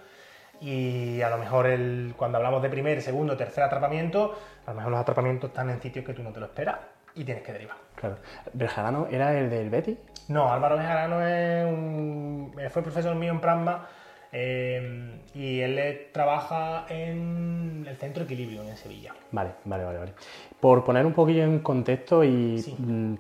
[0.62, 4.92] y a lo mejor el, cuando hablamos de primer, segundo, tercer atrapamiento, a lo mejor
[4.92, 6.78] los atrapamientos están en sitios que tú no te lo esperas
[7.16, 7.78] y tienes que derivar.
[7.96, 8.18] Claro.
[8.54, 9.98] ¿Bejarano era el del Betty?
[10.30, 13.88] No, Álvaro Bejarano es un, fue profesor mío en Prasma
[14.32, 19.14] eh, y él trabaja en el Centro Equilibrio en Sevilla.
[19.32, 20.12] Vale, vale, vale, vale.
[20.60, 23.14] Por poner un poquillo en contexto y mm,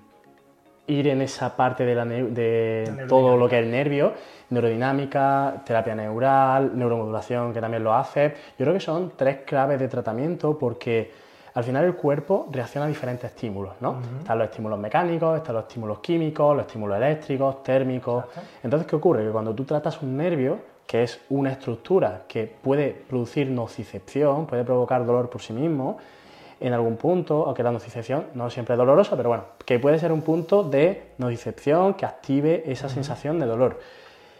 [0.87, 4.13] ir en esa parte de, la de todo lo que es el nervio,
[4.49, 9.87] neurodinámica, terapia neural, neuromodulación, que también lo hace, yo creo que son tres claves de
[9.87, 11.11] tratamiento porque
[11.53, 13.99] al final el cuerpo reacciona a diferentes estímulos, ¿no?
[14.19, 18.25] Están los estímulos mecánicos, están los estímulos químicos, los estímulos eléctricos, térmicos.
[18.63, 19.25] Entonces, ¿qué ocurre?
[19.25, 24.63] Que cuando tú tratas un nervio, que es una estructura que puede producir nocicepción, puede
[24.63, 25.99] provocar dolor por sí mismo,
[26.59, 30.11] en algún punto, aunque la nocicepción no siempre es dolorosa, pero bueno, que puede ser
[30.11, 33.79] un punto de nocicepción que active esa sensación de dolor.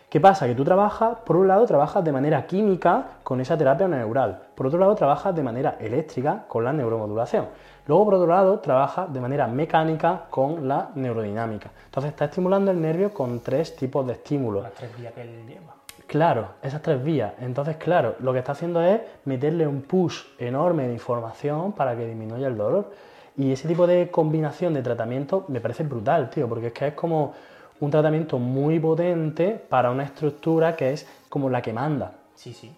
[0.09, 0.47] ¿Qué pasa?
[0.47, 4.65] Que tú trabajas, por un lado, trabajas de manera química con esa terapia neural, por
[4.65, 7.45] otro lado, trabajas de manera eléctrica con la neuromodulación.
[7.85, 11.69] Luego, por otro lado, trabajas de manera mecánica con la neurodinámica.
[11.85, 14.63] Entonces, está estimulando el nervio con tres tipos de estímulos.
[14.63, 15.78] Las tres vías que él lleva.
[16.09, 17.33] Claro, esas tres vías.
[17.39, 22.07] Entonces, claro, lo que está haciendo es meterle un push enorme de información para que
[22.07, 22.89] disminuya el dolor.
[23.37, 26.93] Y ese tipo de combinación de tratamiento me parece brutal, tío, porque es que es
[26.95, 27.35] como
[27.79, 32.13] un tratamiento muy potente para una estructura que es como la que manda.
[32.33, 32.73] Sí, sí.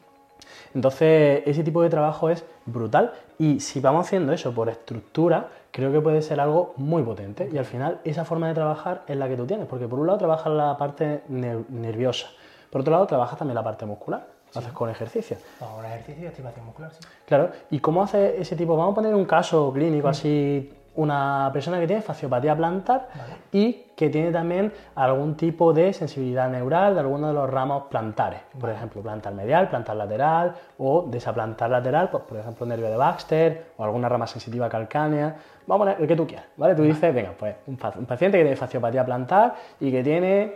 [0.75, 5.89] Entonces, ese tipo de trabajo es brutal y si vamos haciendo eso por estructura, creo
[5.93, 7.49] que puede ser algo muy potente.
[7.49, 10.07] Y al final, esa forma de trabajar es la que tú tienes, porque por un
[10.07, 12.27] lado trabajas la parte nerviosa,
[12.71, 14.25] por otro lado trabajas también la parte muscular.
[14.53, 15.37] Lo haces con ejercicio.
[15.59, 16.99] Con ejercicio y activación muscular, sí.
[17.25, 18.75] Claro, ¿y cómo hace ese tipo?
[18.75, 20.11] Vamos a poner un caso clínico mm.
[20.11, 23.07] así una persona que tiene fasciopatía plantar
[23.51, 28.41] y que tiene también algún tipo de sensibilidad neural de alguno de los ramos plantares,
[28.59, 33.71] por ejemplo, plantar medial, plantar lateral o desaplantar lateral, pues, por ejemplo, nervio de Baxter
[33.77, 35.35] o alguna rama sensitiva calcánea.
[35.65, 36.75] Vamos a poner el que tú quieras, ¿vale?
[36.75, 40.55] Tú dices, venga, pues un paciente que tiene fasciopatía plantar y que tiene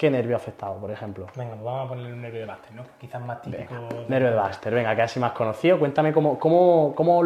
[0.00, 1.26] ¿Qué nervio afectado, por ejemplo?
[1.36, 2.84] Venga, pues vamos a ponerle un nervio de Baxter, ¿no?
[2.98, 3.74] Quizás más típico.
[4.08, 5.78] Nervio de Baxter, venga, que así más conocido.
[5.78, 7.22] Cuéntame cómo, cómo, cómo,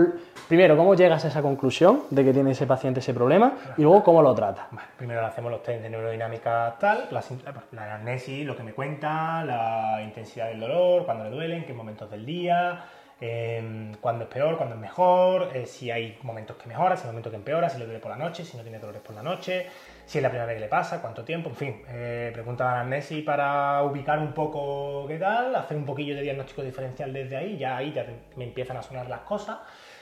[0.48, 4.02] primero, cómo llegas a esa conclusión de que tiene ese paciente ese problema y luego
[4.02, 4.66] cómo lo trata.
[4.96, 7.22] primero le hacemos los test de neurodinámica tal, la,
[7.70, 11.74] la anamnesis, lo que me cuenta, la intensidad del dolor, cuándo le duele, en qué
[11.74, 12.86] momentos del día,
[13.20, 17.10] eh, cuándo es peor, cuándo es mejor, eh, si hay momentos que mejora, si hay
[17.10, 19.22] momentos que empeora, si le duele por la noche, si no tiene dolores por la
[19.22, 19.68] noche,
[20.06, 21.82] si es la primera vez que le pasa, cuánto tiempo, en fin.
[21.88, 26.62] Eh, pregunta a Nessi para ubicar un poco qué tal, hacer un poquillo de diagnóstico
[26.62, 29.58] diferencial desde ahí, ya ahí ya me empiezan a sonar las cosas.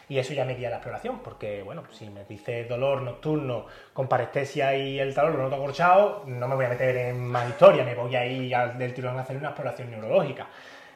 [0.09, 4.09] Y eso ya me guía la exploración, porque bueno, si me dice dolor nocturno con
[4.09, 7.85] parestesia y el talón lo noto acorchado, no me voy a meter en más historia,
[7.85, 10.49] me voy a ir del tirón a hacer una exploración neurológica.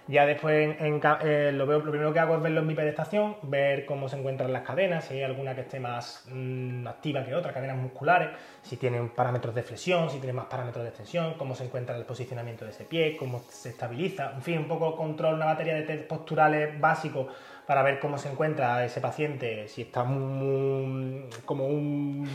[0.08, 3.84] Ya después eh, lo, veo, lo primero que hago es verlo en mi pedestación, ver
[3.86, 7.52] cómo se encuentran las cadenas, si hay alguna que esté más mm, activa que otra,
[7.52, 8.28] cadenas musculares,
[8.62, 12.04] si tienen parámetros de flexión, si tiene más parámetros de extensión, cómo se encuentra el
[12.04, 15.82] posicionamiento de ese pie, cómo se estabiliza, en fin, un poco control, una batería de
[15.82, 17.26] test posturales básicos
[17.66, 22.30] para ver cómo se encuentra ese paciente, si está muy, como un...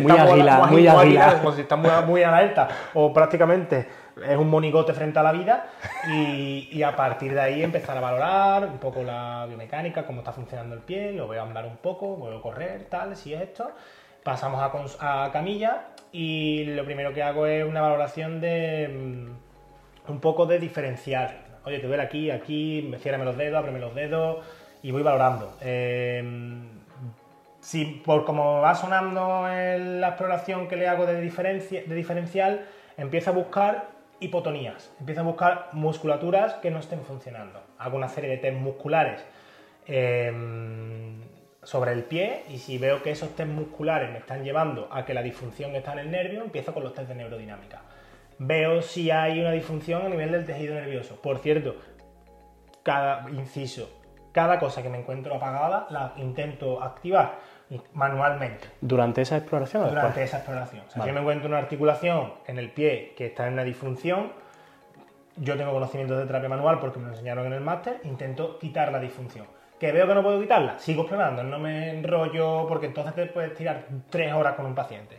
[0.00, 3.86] muy, ágil, muy, como si está muy, muy alerta o prácticamente
[4.22, 5.66] es un monigote frente a la vida
[6.08, 10.74] y, a partir de ahí empezar a valorar un poco la biomecánica, cómo está funcionando
[10.74, 13.70] el pie, lo voy a andar un poco, voy a correr, tal, si es esto.
[14.22, 14.60] Pasamos
[15.00, 20.46] a, a camilla y lo primero que hago es una valoración de mm, un poco
[20.46, 24.44] de diferencial Oye, te duele aquí, aquí, me ciérrame los dedos, ábreme los dedos
[24.82, 25.56] y voy valorando.
[25.62, 26.22] Eh,
[27.60, 32.66] si por como va sonando la exploración que le hago de, diferencia, de diferencial,
[32.98, 37.62] empiezo a buscar hipotonías, empiezo a buscar musculaturas que no estén funcionando.
[37.78, 39.24] Hago una serie de test musculares
[39.86, 41.20] em,
[41.62, 45.14] sobre el pie y si veo que esos test musculares me están llevando a que
[45.14, 47.82] la disfunción está en el nervio, empiezo con los test de neurodinámica.
[48.38, 51.16] Veo si hay una disfunción a nivel del tejido nervioso.
[51.20, 51.76] Por cierto,
[52.82, 53.88] cada inciso,
[54.32, 57.38] cada cosa que me encuentro apagada la intento activar
[57.92, 58.68] manualmente.
[58.80, 59.88] ¿Durante esa exploración?
[59.88, 60.82] Durante esa exploración.
[60.92, 64.32] si yo me encuentro una articulación en el pie que está en una disfunción,
[65.36, 68.92] yo tengo conocimientos de terapia manual porque me lo enseñaron en el máster, intento quitar
[68.92, 69.46] la disfunción.
[69.78, 70.78] ¿Que veo que no puedo quitarla?
[70.78, 75.18] Sigo explorando, no me enrollo porque entonces te puedes tirar tres horas con un paciente.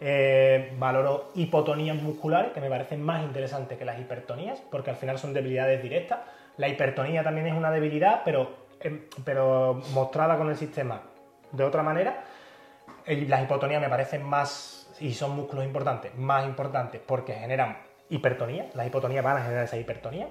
[0.00, 5.18] Eh, valoro hipotonías musculares, que me parecen más interesantes que las hipertonías, porque al final
[5.18, 6.20] son debilidades directas.
[6.56, 11.02] La hipertonía también es una debilidad, pero, em, pero mostrada con el sistema
[11.52, 12.24] de otra manera.
[13.06, 17.78] Las hipotonías me parecen más, y son músculos importantes, más importantes porque generan
[18.08, 18.66] hipertonía.
[18.74, 20.28] Las hipotonías van a generar esa hipertonía.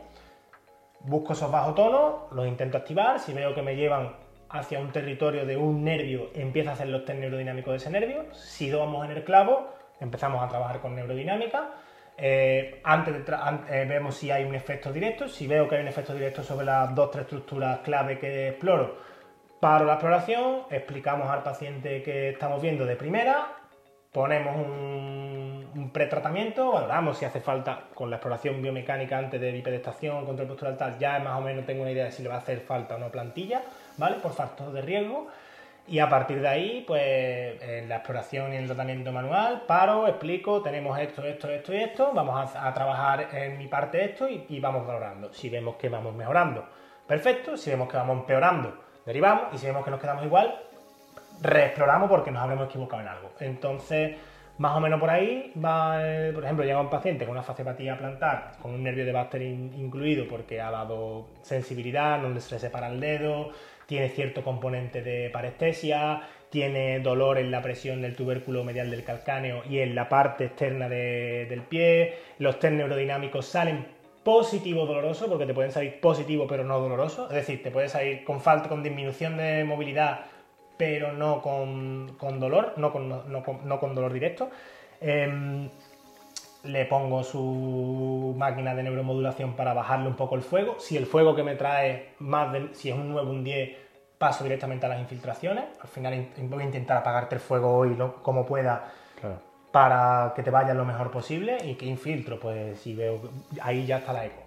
[1.02, 3.20] Busco esos bajos tonos, los intento activar.
[3.20, 4.14] Si veo que me llevan
[4.50, 8.26] hacia un territorio de un nervio, empiezo a hacer los test neurodinámicos de ese nervio.
[8.34, 11.72] Si vamos en el clavo, empezamos a trabajar con neurodinámica.
[12.18, 13.16] Eh, antes
[13.70, 15.28] eh, vemos si hay un efecto directo.
[15.28, 18.98] Si veo que hay un efecto directo sobre las dos tres estructuras clave que exploro,
[19.60, 23.58] Paro la exploración, explicamos al paciente que estamos viendo de primera,
[24.14, 30.48] ponemos un, pretratamiento, valoramos si hace falta con la exploración biomecánica antes de bipedestación, control
[30.48, 32.62] postural tal, ya más o menos tengo una idea de si le va a hacer
[32.62, 33.62] falta no plantilla,
[33.98, 34.18] ¿vale?
[34.18, 35.28] Por factor de riesgo.
[35.88, 40.62] Y a partir de ahí, pues en la exploración y el tratamiento manual, paro, explico,
[40.62, 44.60] tenemos esto, esto, esto y esto, vamos a, trabajar en mi parte esto y, y
[44.62, 45.34] vamos valorando.
[45.34, 46.66] Si vemos que vamos mejorando,
[47.08, 50.54] perfecto, si vemos que vamos empeorando, derivamos y si vemos que nos quedamos igual,
[51.42, 53.32] reexploramos porque nos habremos equivocado en algo.
[53.40, 54.16] Entonces,
[54.60, 56.00] más o menos por ahí va,
[56.34, 60.28] por ejemplo, llega un paciente con una fasciopatía plantar, con un nervio de Baxter incluido
[60.28, 63.50] porque ha dado sensibilidad, donde se le separa el dedo,
[63.88, 69.64] tiene cierto componente de parestesia, tiene dolor en la presión del tubérculo medial del calcáneo
[69.68, 73.99] y en la parte externa del pie, los test neurodinámicos salen
[74.30, 78.24] positivo doloroso, porque te pueden salir positivo pero no doloroso, es decir, te puede salir
[78.24, 80.20] con falta, con disminución de movilidad,
[80.78, 84.52] pero no con, dolor, no con, no, con, dolor directo.
[85.02, 85.68] Em,
[86.62, 90.76] le pongo su máquina de neuromodulación para bajarle un poco el fuego.
[90.78, 93.78] Si el fuego que me trae más de, si es un 9, un 10,
[94.20, 95.66] paso directamente a las infiltraciones.
[95.82, 98.92] Al final voy a intentar apagarte el fuego hoy como pueda.
[99.20, 103.20] Claro para que te vaya lo mejor posible y que infiltro, pues si veo,
[103.62, 104.42] ahí ya está la eco,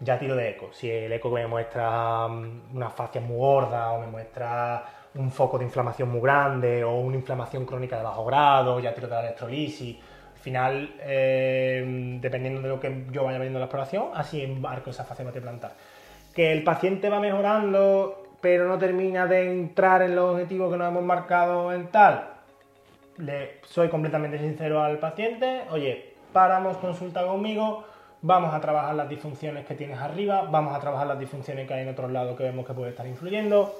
[0.00, 0.70] ya tiro de eco.
[0.72, 5.58] Si el eco me muestra mm, una fascia muy gorda o me muestra un foco
[5.58, 9.20] de inflamación muy grande o una inflamación crónica de bajo grado, ya tiro de la
[9.20, 9.96] electrolisis.
[10.34, 14.90] Al final, eh, dependiendo de lo que yo vaya viendo en la exploración, así embarco
[14.90, 15.72] esa fascia plantar.
[16.34, 20.88] Que el paciente va mejorando, pero no termina de entrar en los objetivos que nos
[20.88, 22.37] hemos marcado en tal,
[23.62, 27.84] soy completamente sincero al paciente, oye, paramos, consulta conmigo,
[28.22, 31.82] vamos a trabajar las disfunciones que tienes arriba, vamos a trabajar las disfunciones que hay
[31.82, 33.74] en otro lado que vemos que puede estar influyendo,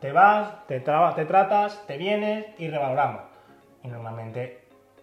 [0.00, 3.22] te vas, te, te tratas, te vienes y revaloramos.
[3.84, 4.62] Y normalmente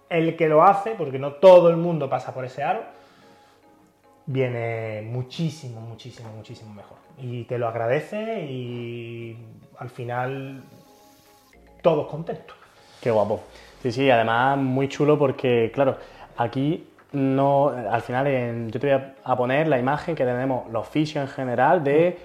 [0.10, 2.84] el que lo hace, porque no todo el mundo pasa por ese aro,
[4.26, 6.98] viene muchísimo, muchísimo, muchísimo mejor.
[7.18, 9.38] Y te lo agradece y
[9.78, 10.64] al final
[11.82, 12.59] todos contentos.
[13.02, 13.42] Qué guapo.
[13.82, 15.98] Sí, sí, además muy chulo porque, claro,
[16.38, 21.28] aquí no, al final yo te voy a poner la imagen que tenemos los fisios
[21.28, 22.18] en general de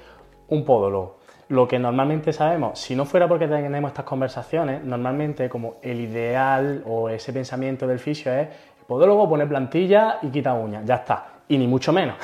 [0.48, 1.18] un podólogo.
[1.48, 6.82] Lo que normalmente sabemos, si no fuera porque tenemos estas conversaciones, normalmente como el ideal
[6.86, 11.33] o ese pensamiento del fisio es el podólogo pone plantilla y quita uñas, ya está.
[11.46, 12.16] Y ni mucho menos.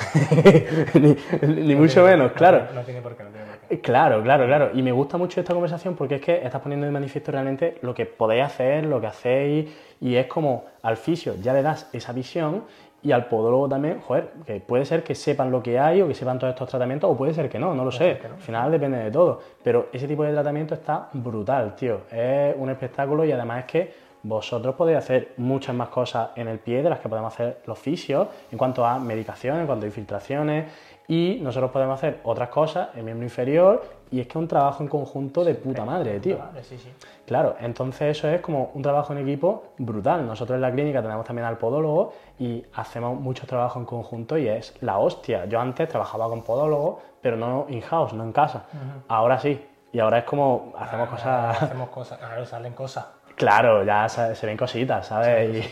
[1.43, 2.63] ni, mucho menos, claro.
[2.73, 4.71] No tiene por qué, no tiene Claro, claro, claro.
[4.73, 7.93] Y me gusta mucho esta conversación porque es que estás poniendo de manifiesto realmente lo
[7.93, 9.69] que podéis hacer, lo que hacéis,
[9.99, 12.63] y es como al fisio ya le das esa visión
[13.03, 16.13] y al podólogo también, joder, que puede ser que sepan lo que hay o que
[16.13, 18.19] sepan todos estos tratamientos, o puede ser que no, no lo sé.
[18.23, 19.41] Al final depende de todo.
[19.63, 22.01] Pero ese tipo de tratamiento está brutal, tío.
[22.11, 23.93] Es un espectáculo y además es que
[24.23, 27.79] vosotros podéis hacer muchas más cosas en el pie de las que podemos hacer los
[27.79, 30.65] fisios en cuanto a medicación, en cuanto a infiltraciones
[31.07, 34.81] Y nosotros podemos hacer otras cosas, el miembro inferior, y es que es un trabajo
[34.81, 36.37] en conjunto de puta madre, tío.
[36.61, 36.89] Sí, sí.
[37.25, 40.25] Claro, entonces eso es como un trabajo en equipo brutal.
[40.25, 44.47] Nosotros en la clínica tenemos también al podólogo y hacemos mucho trabajo en conjunto y
[44.47, 45.45] es la hostia.
[45.45, 48.65] Yo antes trabajaba con podólogo, pero no in-house, no en casa.
[49.07, 49.65] Ahora sí.
[49.93, 51.63] Y ahora es como hacemos Ah, cosas...
[51.63, 53.05] Hacemos cosas, claro, salen cosas.
[53.41, 55.65] Claro, ya se, se ven cositas, ¿sabes?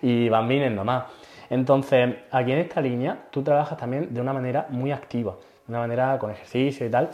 [0.00, 1.04] Y, y van viniendo más.
[1.50, 5.32] Entonces, aquí en esta línea, tú trabajas también de una manera muy activa,
[5.66, 7.10] de una manera con ejercicio y tal.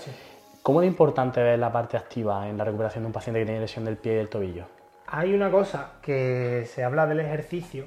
[0.62, 3.60] ¿Cómo de importante ves la parte activa en la recuperación de un paciente que tiene
[3.60, 4.66] lesión del pie y del tobillo?
[5.08, 7.86] Hay una cosa que se habla del ejercicio,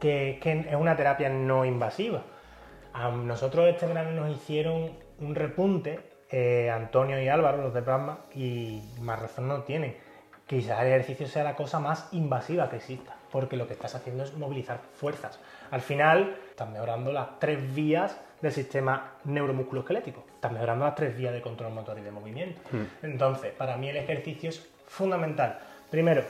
[0.00, 2.22] que, que es una terapia no invasiva.
[2.94, 8.20] A nosotros este verano nos hicieron un repunte, eh, Antonio y Álvaro, los de Plasma,
[8.34, 10.07] y más razón no tienen.
[10.48, 14.24] Quizás el ejercicio sea la cosa más invasiva que exista, porque lo que estás haciendo
[14.24, 15.38] es movilizar fuerzas.
[15.70, 21.34] Al final, estás mejorando las tres vías del sistema neuromusculoesquelético, estás mejorando las tres vías
[21.34, 22.62] de control motor y de movimiento.
[23.02, 25.58] Entonces, para mí el ejercicio es fundamental.
[25.90, 26.22] Primero,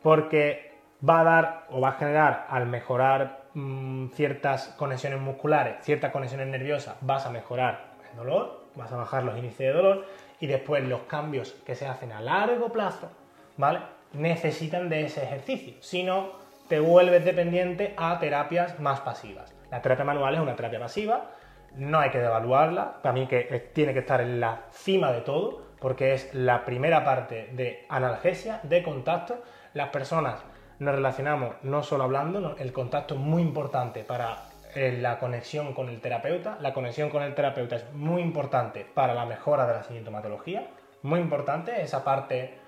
[0.00, 6.12] porque va a dar o va a generar al mejorar mm, ciertas conexiones musculares, ciertas
[6.12, 10.06] conexiones nerviosas, vas a mejorar el dolor, vas a bajar los índices de dolor
[10.38, 13.10] y después los cambios que se hacen a largo plazo,
[13.56, 13.80] ¿vale?
[14.12, 16.32] Necesitan de ese ejercicio, si no
[16.68, 19.54] te vuelves dependiente a terapias más pasivas.
[19.70, 21.30] La terapia manual es una terapia pasiva,
[21.74, 25.20] no hay que devaluarla, para mí que es- tiene que estar en la cima de
[25.20, 29.42] todo, porque es la primera parte de analgesia, de contacto.
[29.74, 30.42] Las personas
[30.78, 34.38] nos relacionamos no solo hablando, el contacto es muy importante para
[34.74, 36.58] eh, la conexión con el terapeuta.
[36.60, 40.66] La conexión con el terapeuta es muy importante para la mejora de la sintomatología,
[41.02, 42.58] muy importante esa parte,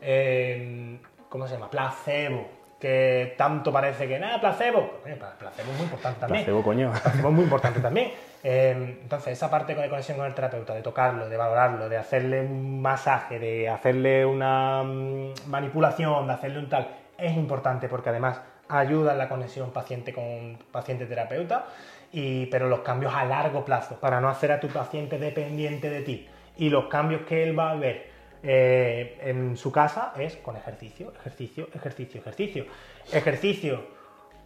[0.00, 0.98] eh,
[1.28, 1.70] ¿cómo se llama?
[1.70, 2.48] Placebo,
[2.78, 5.00] que tanto parece que nada, placebo.
[5.02, 6.44] Coño, placebo es muy importante también.
[6.44, 6.92] Placebo, coño.
[7.02, 8.12] Placebo es muy importante también.
[8.42, 12.40] Eh, entonces, esa parte de conexión con el terapeuta, de tocarlo, de valorarlo, de hacerle
[12.40, 16.88] un masaje, de hacerle una mm, manipulación, de hacerle un tal,
[17.18, 21.66] es importante porque además ayuda en la conexión paciente con paciente-terapeuta,
[22.12, 26.00] y, pero los cambios a largo plazo, para no hacer a tu paciente dependiente de
[26.00, 26.28] ti.
[26.56, 28.10] Y los cambios que él va a ver
[28.42, 32.66] eh, en su casa es con ejercicio, ejercicio, ejercicio, ejercicio.
[33.12, 33.84] Ejercicio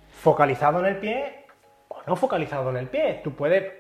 [0.09, 1.47] focalizado en el pie
[1.89, 3.21] o no focalizado en el pie.
[3.23, 3.73] Tú puedes,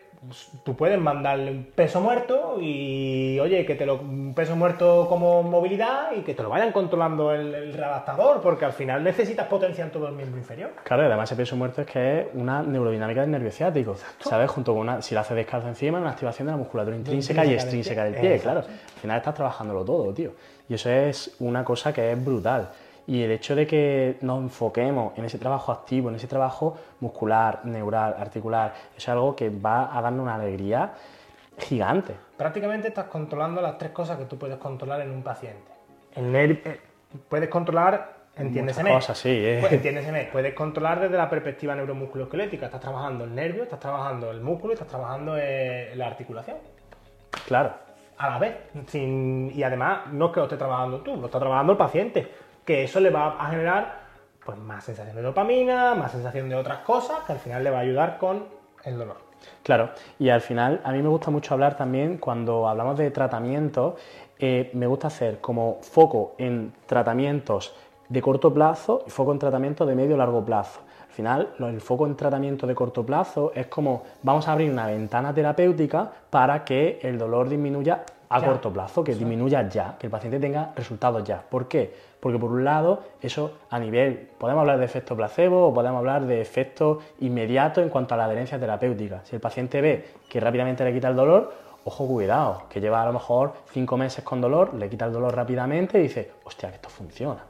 [0.64, 5.42] tú puedes mandarle un peso muerto y, oye, que te lo, un peso muerto como
[5.42, 9.84] movilidad y que te lo vayan controlando el, el readaptador, porque al final necesitas potencia
[9.84, 10.72] en todo el miembro inferior.
[10.82, 14.50] Claro, y además ese peso muerto es que es una neurodinámica del nervio ciático, ¿sabes?
[14.50, 17.50] Junto con una, si lo haces descalzo encima, una activación de la musculatura intrínseca y
[17.50, 18.10] del extrínseca pie.
[18.10, 18.60] del pie, claro.
[18.60, 20.32] Al final estás trabajándolo todo, tío.
[20.68, 22.70] Y eso es una cosa que es brutal.
[23.06, 27.60] Y el hecho de que nos enfoquemos en ese trabajo activo, en ese trabajo muscular,
[27.64, 30.94] neural, articular, es algo que va a darnos una alegría
[31.58, 32.14] gigante.
[32.36, 35.70] Prácticamente estás controlando las tres cosas que tú puedes controlar en un paciente.
[36.14, 36.80] El ner- eh,
[37.28, 38.90] puedes controlar, entiéndeseme.
[38.92, 39.58] Cosas, sí, eh.
[39.60, 42.66] Pues, entiéndeseme, puedes controlar desde la perspectiva neuromusculoesquelética.
[42.66, 46.56] Estás trabajando el nervio, estás trabajando el músculo y estás trabajando eh, la articulación.
[47.46, 47.72] Claro.
[48.16, 48.54] a la vez.
[48.86, 52.28] Sin- y además, no es que lo esté trabajando tú, lo está trabajando el paciente.
[52.64, 54.04] Que eso le va a generar
[54.44, 57.78] pues, más sensación de dopamina, más sensación de otras cosas, que al final le va
[57.78, 58.44] a ayudar con
[58.84, 59.16] el dolor.
[59.62, 63.94] Claro, y al final a mí me gusta mucho hablar también cuando hablamos de tratamientos,
[64.38, 67.74] eh, me gusta hacer como foco en tratamientos
[68.08, 70.80] de corto plazo y foco en tratamientos de medio largo plazo.
[71.06, 74.86] Al final, el foco en tratamiento de corto plazo es como vamos a abrir una
[74.86, 78.46] ventana terapéutica para que el dolor disminuya a Ya.
[78.48, 81.40] corto plazo, que disminuya ya, que el paciente tenga resultados ya.
[81.40, 81.94] ¿Por qué?
[82.24, 86.24] Porque por un lado, eso a nivel, podemos hablar de efecto placebo o podemos hablar
[86.24, 89.20] de efecto inmediato en cuanto a la adherencia terapéutica.
[89.24, 91.52] Si el paciente ve que rápidamente le quita el dolor,
[91.84, 95.36] ojo, cuidado, que lleva a lo mejor cinco meses con dolor, le quita el dolor
[95.36, 97.44] rápidamente y dice, hostia, que esto funciona.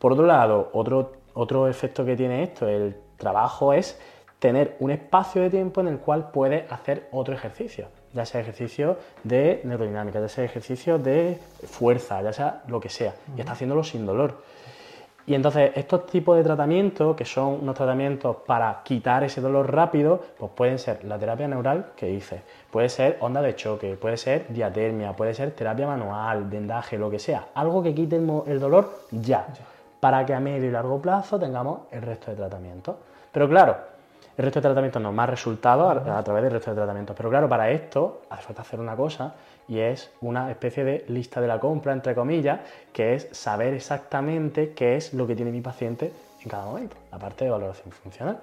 [0.00, 3.96] Por otro lado, otro, otro efecto que tiene esto, el trabajo, es
[4.40, 8.96] tener un espacio de tiempo en el cual puedes hacer otro ejercicio, ya sea ejercicio
[9.24, 13.84] de neurodinámica, ya sea ejercicio de fuerza, ya sea lo que sea, y está haciéndolo
[13.84, 14.34] sin dolor.
[15.26, 20.20] Y entonces estos tipos de tratamientos, que son unos tratamientos para quitar ese dolor rápido,
[20.36, 24.46] pues pueden ser la terapia neural que hice, puede ser onda de choque, puede ser
[24.48, 29.46] diatermia, puede ser terapia manual, vendaje, lo que sea, algo que quite el, dolor ya,
[30.00, 32.96] para que a medio y largo plazo tengamos el resto de tratamientos.
[33.30, 33.76] Pero claro,
[34.36, 37.16] el resto de tratamientos no, más resultados a, a través del resto de tratamientos.
[37.16, 39.34] Pero claro, para esto hace falta hacer una cosa
[39.68, 42.60] y es una especie de lista de la compra, entre comillas,
[42.92, 46.12] que es saber exactamente qué es lo que tiene mi paciente
[46.42, 48.40] en cada momento, la parte de valoración funcional.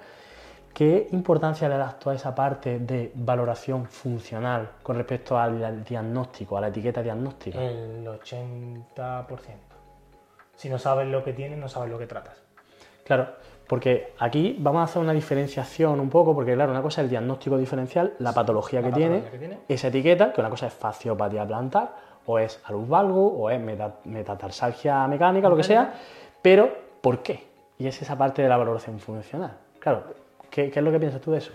[0.74, 6.56] ¿Qué importancia le das tú a esa parte de valoración funcional con respecto al diagnóstico,
[6.56, 7.60] a la etiqueta diagnóstica?
[7.60, 8.86] El 80%.
[10.56, 12.38] Si no sabes lo que tienes, no sabes lo que tratas.
[13.04, 13.28] Claro,
[13.68, 17.10] porque aquí vamos a hacer una diferenciación un poco, porque claro, una cosa es el
[17.10, 19.24] diagnóstico diferencial, la patología, que, tiene,
[19.68, 21.94] esa etiqueta, que una cosa es fasciopatía plantar,
[22.26, 23.60] o es valgus, o es
[24.06, 25.94] metatarsalgia mecánica, lo que sea,
[26.42, 26.70] pero
[27.02, 27.46] ¿por qué?
[27.78, 29.58] Y es esa parte de la valoración funcional.
[29.80, 30.04] Claro,
[30.50, 31.54] ¿qué, es lo que piensas tú de eso?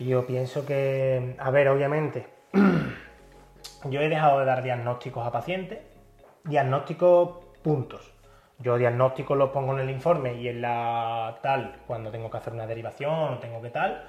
[0.00, 2.26] Yo pienso que, a ver, obviamente,
[3.90, 5.80] yo he dejado de dar diagnósticos a pacientes,
[6.44, 8.17] diagnósticos puntos
[8.58, 12.52] yo diagnóstico lo pongo en el informe y en la tal, cuando tengo que hacer
[12.52, 14.04] una derivación o tengo que tal.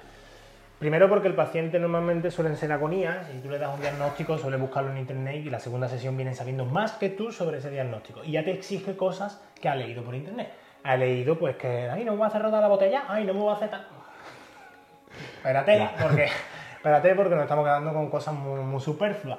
[0.78, 4.56] Primero porque el paciente normalmente suelen ser agonías y tú le das un diagnóstico, suele
[4.56, 8.24] buscarlo en internet y la segunda sesión viene sabiendo más que tú sobre ese diagnóstico
[8.24, 10.50] y ya te exige cosas que ha leído por internet.
[10.82, 13.34] Ha leído pues que, ay, no me voy a hacer rodar la botella, ay, no
[13.34, 13.86] me voy a hacer tal.
[15.36, 16.28] Espérate, porque,
[16.76, 19.38] espérate porque nos estamos quedando con cosas muy, muy superfluas.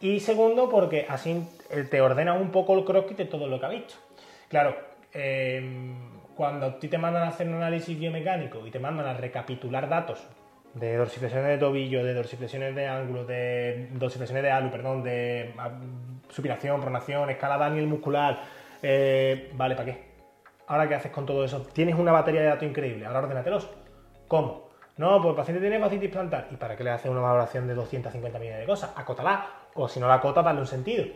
[0.00, 1.46] Y segundo porque así
[1.90, 4.07] te ordena un poco el croquis de todo lo que ha visto.
[4.48, 4.76] Claro,
[5.12, 5.94] em,
[6.34, 9.88] cuando a ti te mandan a hacer un análisis biomecánico y te mandan a recapitular
[9.88, 10.26] datos
[10.74, 15.54] de dorsiflexiones de tobillo, de dorsiflexiones de ángulo, de dorsiflexiones de alu, perdón, de
[16.30, 18.38] supinación, pronación, escala Daniel muscular,
[18.82, 20.08] eh, vale, ¿para qué?
[20.68, 21.62] Ahora, ¿qué haces con todo eso?
[21.72, 23.68] Tienes una batería de datos increíble, ahora ordenatelos.
[24.28, 24.68] ¿Cómo?
[24.98, 26.48] No, pues el paciente tiene fascitis plantar.
[26.50, 28.90] ¿Y para qué le haces una valoración de 250 millones de cosas?
[28.96, 29.46] Acótala.
[29.74, 31.06] O si no la acota, darle un sentido.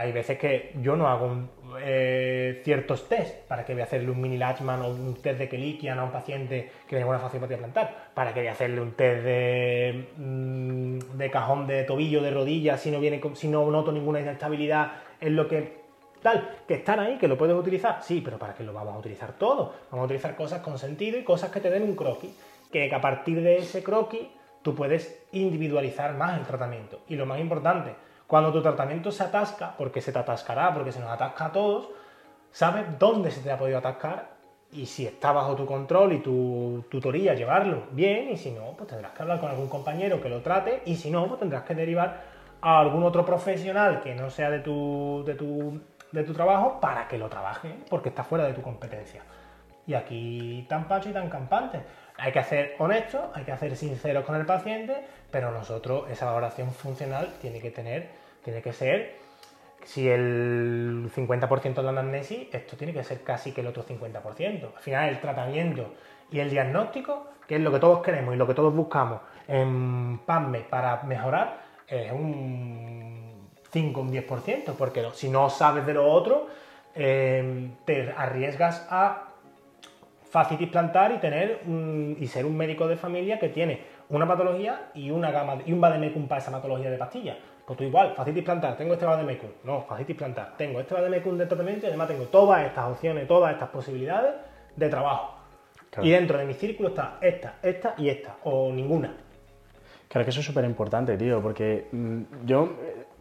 [0.00, 1.30] Hay veces que yo no hago
[1.78, 3.46] eh, ciertos test.
[3.46, 6.10] ¿Para que voy a hacerle un mini Latchman o un test de Kelikian a un
[6.10, 8.08] paciente que tiene una fasciopatía plantar?
[8.14, 12.78] ¿Para que voy a hacerle un test de, mm, de cajón de tobillo, de rodilla,
[12.78, 15.80] si no, viene, si no noto ninguna inestabilidad en lo que
[16.22, 18.98] tal, que están ahí, que lo puedes utilizar, sí, pero ¿para qué lo vamos a
[18.98, 19.74] utilizar todo?
[19.90, 22.34] Vamos a utilizar cosas con sentido y cosas que te den un croquis,
[22.72, 24.28] que a partir de ese croquis
[24.62, 27.00] tú puedes individualizar más el tratamiento.
[27.08, 27.94] Y lo más importante,
[28.30, 31.88] cuando tu tratamiento se atasca, porque se te atascará, porque se nos atasca a todos,
[32.52, 34.28] sabes dónde se te ha podido atascar
[34.70, 38.88] y si está bajo tu control y tu tutoría llevarlo bien y si no, pues
[38.88, 41.74] tendrás que hablar con algún compañero que lo trate y si no, pues tendrás que
[41.74, 42.22] derivar
[42.60, 45.80] a algún otro profesional que no sea de tu, de tu,
[46.12, 49.24] de tu trabajo para que lo trabaje porque está fuera de tu competencia.
[49.88, 51.80] Y aquí tan pacho y tan campante.
[52.16, 56.70] Hay que ser honestos, hay que ser sinceros con el paciente, pero nosotros esa valoración
[56.70, 59.16] funcional tiene que tener tiene que ser,
[59.84, 64.74] si el 50% de la anamnesis, esto tiene que ser casi que el otro 50%.
[64.76, 65.94] Al final, el tratamiento
[66.30, 70.18] y el diagnóstico, que es lo que todos queremos y lo que todos buscamos en
[70.18, 76.48] PAMME para mejorar, es un 5, un 10%, porque si no sabes de lo otro,
[76.94, 79.28] eh, te arriesgas a
[80.30, 81.62] fascitis plantar y tener
[82.18, 85.80] y ser un médico de familia que tiene una patología y una gama y un
[85.80, 87.36] vademecum para esa patología de pastillas.
[87.70, 89.48] Pues tú igual, fascitis plantar, tengo este vademecum.
[89.62, 93.52] No, fascitis plantar, tengo este vademecum de tratamiento y además tengo todas estas opciones, todas
[93.52, 94.34] estas posibilidades
[94.74, 95.36] de trabajo.
[96.02, 99.14] Y dentro de mi círculo está esta, esta y esta, o ninguna.
[100.08, 102.70] Claro que eso es súper importante, tío, porque mm, yo,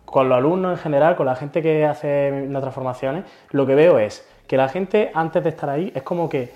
[0.04, 4.00] con los alumnos en general, con la gente que hace las transformaciones, lo que veo
[4.00, 6.52] es que la gente antes de estar ahí es como que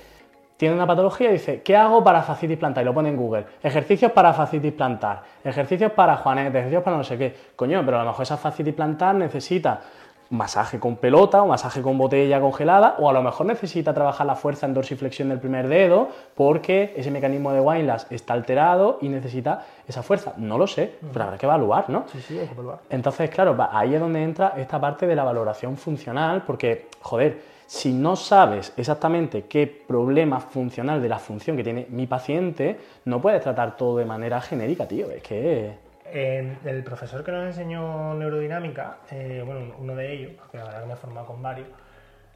[0.63, 2.83] tiene una patología y dice, ¿qué hago para fascitis plantar?
[2.83, 3.45] Y lo pone en Google.
[3.61, 7.35] Ejercicios para fascitis plantar, ejercicios para Juanet, ejercicios para no sé qué.
[7.53, 9.81] Coño, pero a lo mejor esa fascitis plantar necesita
[10.29, 14.35] masaje con pelota o masaje con botella congelada o a lo mejor necesita trabajar la
[14.35, 19.65] fuerza en dorsiflexión del primer dedo porque ese mecanismo de Weinlass está alterado y necesita
[19.85, 20.31] esa fuerza.
[20.37, 22.05] No lo sé, pero habrá que evaluar, ¿no?
[22.09, 22.79] Sí, sí, hay que evaluar.
[22.89, 27.91] Entonces, claro, ahí es donde entra esta parte de la valoración funcional porque, joder, si
[27.91, 33.41] no sabes exactamente qué problema funcional de la función que tiene mi paciente, no puedes
[33.41, 35.09] tratar todo de manera genérica, tío.
[35.09, 35.73] Es que.
[36.13, 40.87] el profesor que nos enseñó neurodinámica, eh, bueno, uno de ellos, porque la verdad que
[40.87, 41.67] me he formado con varios,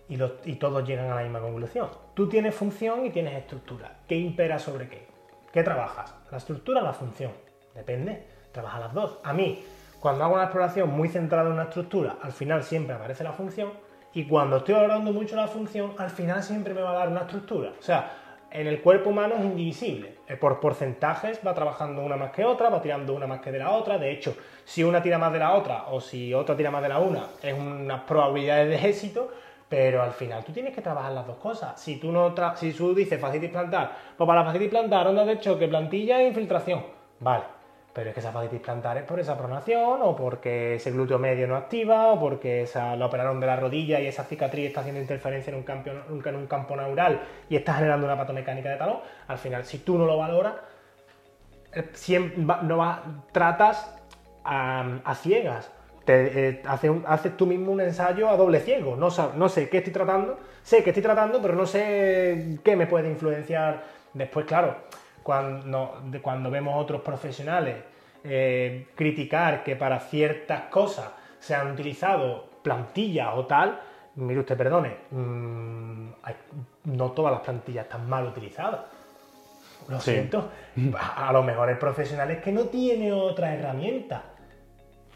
[0.10, 0.18] y,
[0.50, 1.88] y todos llegan a la misma conclusión.
[2.16, 3.92] Tú tienes función y tienes estructura.
[4.08, 5.06] ¿Qué impera sobre qué?
[5.54, 6.16] ¿Qué trabajas?
[6.32, 7.32] ¿La estructura o la función?
[7.76, 8.24] Depende.
[8.52, 9.20] Trabaja las dos.
[9.24, 9.64] A mí,
[10.00, 13.86] cuando hago una exploración muy centrada en una estructura, al final siempre aparece la función
[14.18, 17.20] y cuando estoy valorando mucho la función, al final siempre me va a dar una
[17.20, 17.74] estructura.
[17.80, 18.14] O sea,
[18.50, 20.16] en el cuerpo humano es indivisible.
[20.28, 23.60] Eh, por porcentajes va trabajando una más que otra, va tirando una más que de
[23.60, 24.00] la otra.
[24.00, 26.90] De hecho, si una tira más de la otra o si otra tira más de
[26.90, 29.32] la una, es unas probabilidades de éxito.
[29.70, 31.80] Pero al final tú tienes que trabajar las dos cosas.
[31.80, 35.40] Si tú no si tú dices fascitis plantar, pues para la fascitis plantar, onda de
[35.40, 36.84] choque, plantilla e infiltración.
[37.20, 37.57] Vale.
[37.98, 41.48] Pero es que esa fascitis plantar es por esa pronación, o porque ese glúteo medio
[41.48, 45.02] no activa, o porque esa, la operaron de la rodilla y esa cicatriz está haciendo
[45.02, 49.00] interferencia en un, campo, en un campo neural y está generando una patomecánica de talón.
[49.28, 50.54] Al final, si tú no lo valoras,
[51.74, 53.92] eh, siempre no va, tratas
[54.44, 55.72] a, ciegas.
[56.06, 58.96] Te, eh, haces, tú mismo un ensayo a doble ciego.
[58.96, 62.86] No, no sé qué estoy tratando, sé que estoy tratando, pero no sé qué me
[62.86, 63.82] puede influenciar
[64.14, 64.76] después, claro
[65.28, 67.76] cuando, cuando vemos otros profesionales
[68.24, 73.78] eh, criticar que para ciertas cosas se han utilizado plantillas o tal,
[74.16, 76.08] mire usted, perdone, mm,
[76.86, 78.86] no todas las plantillas están mal utilizadas.
[79.90, 80.50] Lo siento.
[81.18, 84.24] A lo mejor el profesional es que no tiene otra herramienta.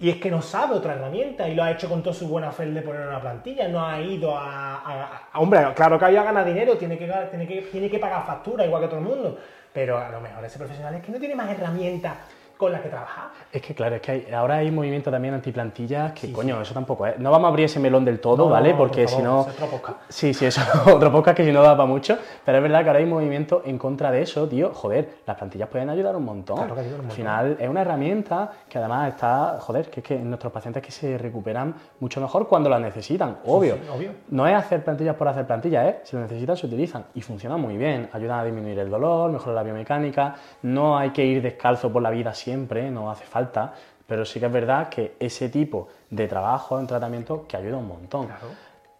[0.01, 2.51] Y es que no sabe otra herramienta y lo ha hecho con toda su buena
[2.51, 3.69] fe de poner una plantilla.
[3.69, 5.29] No ha ido a.
[5.35, 8.81] hombre, claro que haya ganar dinero, tiene que, tiene, que, tiene que pagar factura igual
[8.81, 9.37] que todo el mundo
[9.73, 12.17] pero a lo mejor ese profesional es que no tiene más herramientas
[12.61, 13.29] con las que trabajar.
[13.51, 17.17] Es que claro, es que ahora hay movimiento también antiplantillas que, coño, eso tampoco es.
[17.17, 18.75] No vamos a abrir ese melón del todo, ¿vale?
[18.75, 19.47] Porque si no.
[20.09, 22.19] Sí, sí, eso es otro podcast que si no da para mucho.
[22.45, 24.71] Pero es verdad que ahora hay movimiento en contra de eso, tío.
[24.75, 26.57] Joder, las plantillas pueden ayudar un montón.
[26.57, 27.09] Claro que ayudan un montón.
[27.09, 30.91] Al final es una herramienta que además está, joder, que es que nuestros pacientes que
[30.91, 33.75] se recuperan mucho mejor cuando las necesitan, obvio.
[33.91, 34.11] obvio.
[34.29, 35.99] No es hacer plantillas por hacer plantillas, ¿eh?
[36.03, 38.07] Si lo necesitan, se utilizan y funcionan muy bien.
[38.13, 40.35] Ayudan a disminuir el dolor, mejorar la biomecánica.
[40.61, 43.73] No hay que ir descalzo por la vida siempre siempre, no hace falta,
[44.05, 47.87] pero sí que es verdad que ese tipo de trabajo en tratamiento que ayuda un
[47.87, 48.27] montón.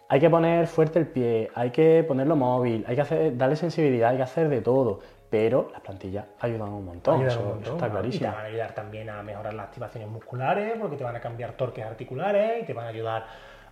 [0.08, 4.12] Hay que poner fuerte el pie, hay que ponerlo móvil, hay que hacer, darle sensibilidad,
[4.12, 5.00] hay que hacer de todo,
[5.30, 8.28] pero las plantillas ayudan un montón, eso, está clarísimo.
[8.28, 11.20] Y te van a ayudar también a mejorar las activaciones musculares, porque te van a
[11.20, 13.26] cambiar torques articulares y te van a ayudar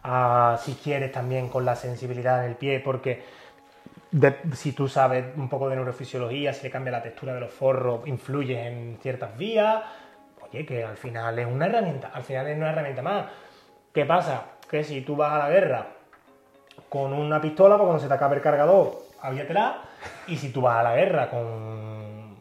[0.04, 3.24] a, si quieres, también con la sensibilidad en el pie, porque
[4.54, 8.08] si tú sabes un poco de neurofisiología, si le cambia la textura de los forros,
[8.08, 9.84] influye en ciertas vías.
[10.42, 13.26] Oye, que al final es una herramienta, al final es una herramienta más.
[13.94, 14.46] ¿Qué pasa?
[14.70, 15.88] Que si tú vas a la guerra
[16.88, 19.82] con una pistola, pues cuando se te acabe el cargador, avíatela.
[20.28, 22.38] Y si tú vas a la guerra con,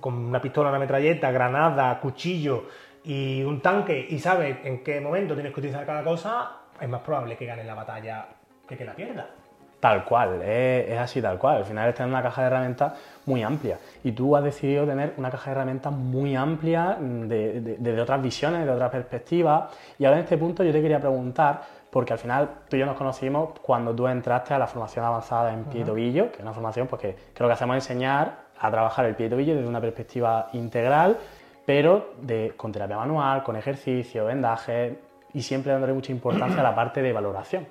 [0.00, 2.68] con una pistola, una metralleta, granada, cuchillo
[3.02, 7.00] y un tanque y sabes en qué momento tienes que utilizar cada cosa, es más
[7.00, 8.26] probable que ganes la batalla
[8.68, 9.47] que que la pierdas.
[9.80, 11.58] Tal cual, es, así tal cual.
[11.58, 12.94] Al final es tener una caja de herramientas
[13.26, 13.78] muy amplia.
[14.02, 18.66] Y tú has decidido tener una caja de herramientas muy amplia desde de, otras visiones,
[18.66, 19.70] de otras perspectivas.
[19.98, 22.86] Y ahora en este punto yo te quería preguntar, porque al final tú y yo
[22.86, 26.42] nos conocimos cuando tú entraste a la formación avanzada en pie y tobillo, que es
[26.42, 29.68] una formación pues, que creo que hacemos enseñar a trabajar el pie y tobillo desde
[29.68, 31.16] una perspectiva integral,
[31.64, 34.98] pero de, con terapia manual, con ejercicio, vendaje,
[35.38, 37.66] y siempre dándole mucha importancia a la parte de valoración.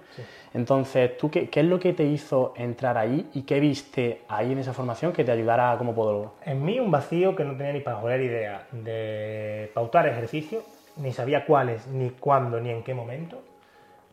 [0.54, 4.60] Entonces, ¿tú qué, es lo que te hizo entrar ahí y qué viste ahí en
[4.60, 6.36] esa formación que te ayudara como podólogo?
[6.46, 10.64] En mí un vacío que no tenía ni para joder idea de pautar ejercicio,
[10.96, 13.42] ni sabía cuáles, ni cuándo, ni en qué momento.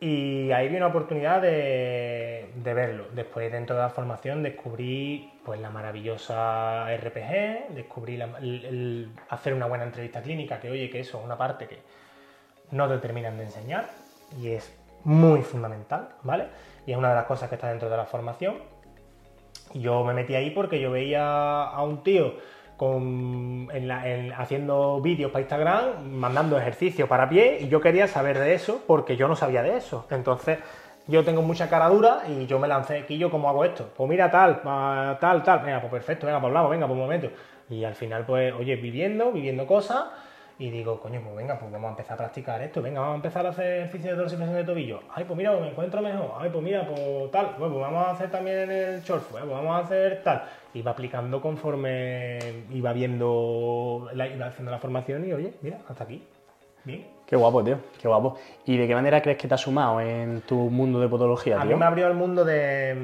[0.00, 3.06] Y ahí vi una oportunidad de, verlo.
[3.12, 8.18] Después, dentro de la formación, descubrí pues, la maravillosa RPG, descubrí
[9.28, 11.78] hacer una buena entrevista clínica, que oye, que eso es una parte que
[12.70, 13.88] no te terminan de enseñar
[14.40, 14.72] y es
[15.04, 16.46] muy fundamental, ¿vale?
[16.86, 18.56] Y es una de las cosas que está dentro de la formación.
[19.74, 22.34] Yo me metí ahí porque yo veía a un tío
[22.76, 23.68] con,
[24.36, 29.16] haciendo vídeos para Instagram, mandando ejercicios para pie, y yo quería saber de eso porque
[29.16, 30.06] yo no sabía de eso.
[30.10, 30.58] Entonces,
[31.06, 33.90] yo tengo mucha cara dura y yo me lancé aquí, yo cómo hago esto.
[33.96, 35.58] Pues mira, tal, tal, tal.
[35.60, 37.28] Venga, pues perfecto, venga, pues hablamos, venga, por un momento.
[37.68, 40.04] Y al final, pues, oye, viviendo, viviendo cosas
[40.58, 43.16] y digo, coño, pues venga, pues vamos a empezar a practicar esto, venga, vamos a
[43.16, 45.00] empezar a hacer ejercicio de dorsiflexión de tobillo.
[45.12, 46.30] Ay, pues mira, pues me encuentro mejor.
[46.38, 49.74] Ay, pues mira, pues tal, pues, pues vamos a hacer también el short, pues vamos
[49.74, 50.44] a hacer tal.
[50.72, 52.38] Iba aplicando conforme
[52.72, 56.22] iba viendo, la, iba haciendo la formación y oye, mira, hasta aquí.
[56.84, 57.04] Bien.
[57.26, 58.36] Qué guapo, tío, qué guapo.
[58.66, 61.64] ¿Y de qué manera crees que te has sumado en tu mundo de podología, A
[61.64, 62.94] mí me abrió el mundo de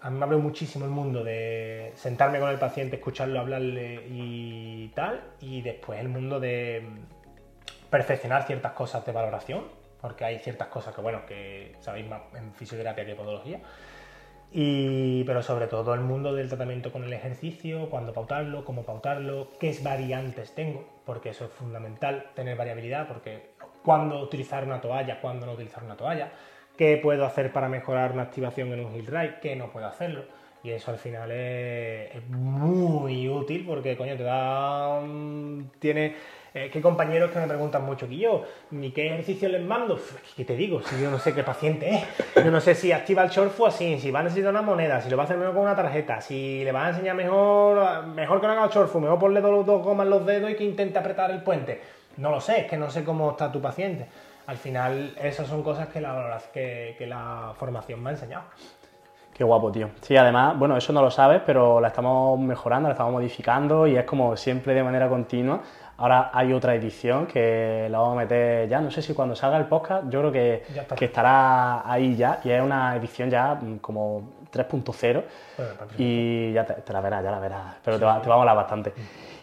[0.00, 4.88] a mí me abrió muchísimo el mundo de sentarme con el paciente, escucharlo, hablarle y
[4.94, 6.86] tal, y después el mundo de
[7.90, 9.64] perfeccionar ciertas cosas de valoración,
[10.00, 13.60] porque hay ciertas cosas que, bueno, que sabéis más en fisioterapia que podología,
[14.50, 19.48] y, pero sobre todo el mundo del tratamiento con el ejercicio, cuándo pautarlo, cómo pautarlo,
[19.58, 23.50] qué variantes tengo, porque eso es fundamental, tener variabilidad, porque
[23.84, 26.32] cuándo utilizar una toalla, cuándo no utilizar una toalla,
[26.78, 30.22] qué puedo hacer para mejorar una activación en un hill drive, qué no puedo hacerlo.
[30.62, 35.00] Y eso al final es, muy útil porque, coño, te da.
[35.78, 36.16] tiene
[36.54, 40.00] Eh, ¿Qué compañeros que me preguntan mucho, que yo, ni qué ejercicio les mando?
[40.36, 40.82] ¿Qué te digo?
[40.82, 42.44] Si yo no sé qué paciente es.
[42.44, 45.10] Yo no sé si activa el short así, si va a necesitar una moneda, si
[45.10, 48.40] lo va a hacer mejor con una tarjeta, si le va a enseñar mejor, mejor
[48.40, 50.64] que no haga el short mejor ponle dos, dos gomas en los dedos y que
[50.64, 51.80] intente apretar el puente.
[52.16, 54.06] No lo sé, es que no sé cómo está tu paciente.
[54.48, 58.44] Al final, esas son cosas que la, que, que la formación me ha enseñado.
[59.34, 59.90] Qué guapo, tío.
[60.00, 63.98] Sí, además, bueno, eso no lo sabes, pero la estamos mejorando, la estamos modificando y
[63.98, 65.60] es como siempre de manera continua.
[65.98, 69.58] Ahora hay otra edición que la vamos a meter ya, no sé si cuando salga
[69.58, 70.64] el podcast, yo creo que,
[70.96, 75.24] que estará ahí ya y es una edición ya mm, como 3.0
[75.98, 78.56] y ya te, la verás, ya la verás, pero te, va, te, va, a molar
[78.56, 78.94] bastante.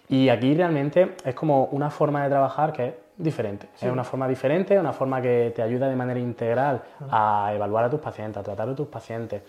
[0.09, 3.69] Y aquí realmente es como una forma de trabajar que diferente.
[3.79, 7.89] Es una forma diferente, una forma que te ayuda de manera integral a evaluar a
[7.89, 9.41] tus pacientes, a tratar a tus pacientes.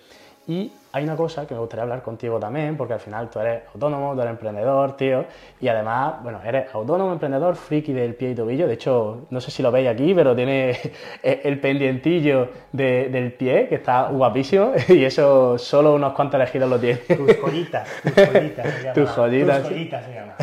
[0.49, 3.65] Y hay una cosa que me gustaría hablar contigo también, porque al final tú eres
[3.75, 5.25] autónomo, tú eres emprendedor, tío,
[5.61, 8.69] y además, bueno, eres autónomo, emprendedor, friki del pie y tobillo.
[8.69, 10.79] De hecho, no sé si lo veis aquí, pero tiene
[11.23, 17.03] el pendientillo del pie, que está guapísimo, y eso solo unos cuantos elegidos lo tienen.
[17.07, 18.67] Tus joyitas, tus joyitas.
[18.67, 18.95] Se llama.
[18.95, 19.63] Tus joyitas.
[19.63, 20.35] Tus joyitas se llama.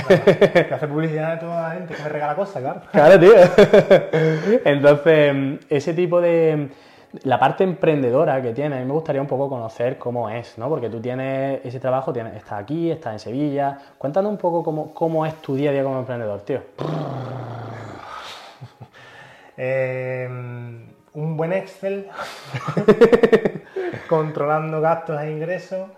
[0.67, 2.81] Que hace publicidad a toda la gente que me regala cosas, claro.
[2.91, 3.33] Claro, tío.
[4.65, 6.69] Entonces, ese tipo de
[7.21, 10.67] la parte emprendedora que tienes, a mí me gustaría un poco conocer cómo es, ¿no?
[10.67, 13.77] Porque tú tienes ese trabajo, tienes, estás aquí, estás en Sevilla.
[13.97, 16.61] Cuéntanos un poco cómo, cómo es tu día a día como emprendedor, tío.
[19.55, 22.07] Eh, un buen Excel,
[24.09, 25.89] controlando gastos e ingresos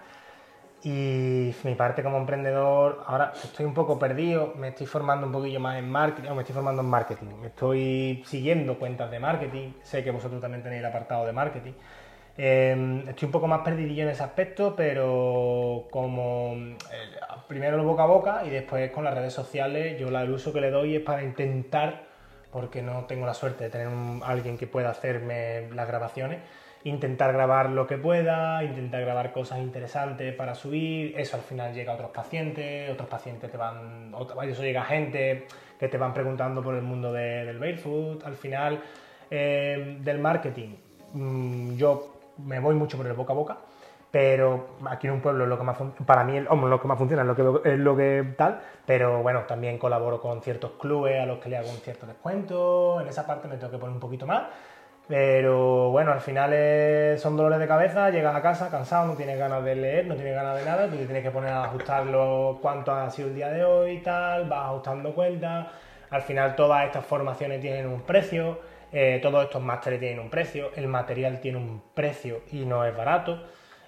[0.85, 5.59] y mi parte como emprendedor, ahora estoy un poco perdido, me estoy formando un poquillo
[5.59, 10.03] más en marketing, o me estoy formando en marketing, estoy siguiendo cuentas de marketing, sé
[10.03, 11.71] que vosotros también tenéis el apartado de marketing.
[12.37, 16.75] Em, estoy un poco más perdidillo en ese aspecto, pero como eh,
[17.47, 20.53] primero lo boca a boca y después con las redes sociales, yo la, el uso
[20.53, 22.03] que le doy es para intentar,
[22.51, 23.87] porque no tengo la suerte de tener
[24.23, 26.41] alguien que pueda hacerme las grabaciones,
[26.85, 31.91] intentar grabar lo que pueda, intentar grabar cosas interesantes para subir, eso al final llega
[31.91, 34.13] a otros pacientes, otros pacientes te van,
[34.47, 35.47] eso llega a gente
[35.79, 38.79] que te van preguntando por el mundo del barefoot, al final
[39.31, 40.75] eh, del marketing,
[41.13, 43.57] mm, yo me voy mucho por el boca a boca,
[44.11, 47.27] pero aquí en un pueblo lo que más para mí lo que más funciona es
[47.27, 51.39] lo que es lo que tal pero bueno también colaboro con ciertos clubes a los
[51.39, 54.25] que le hago un cierto descuento en esa parte me tengo que poner un poquito
[54.25, 54.43] más
[55.07, 56.51] pero bueno, al final
[57.19, 60.33] son dolores de cabeza, llegas a casa cansado, no tienes ganas de leer, no tienes
[60.33, 63.49] ganas de nada, tú te tienes que poner a ajustarlo cuánto ha sido el día
[63.49, 65.67] de hoy y tal, vas ajustando cuentas.
[66.09, 68.59] Al final todas estas formaciones tienen un precio,
[68.91, 72.95] eh, todos estos másteres tienen un precio, el material tiene un precio y no es
[72.95, 73.43] barato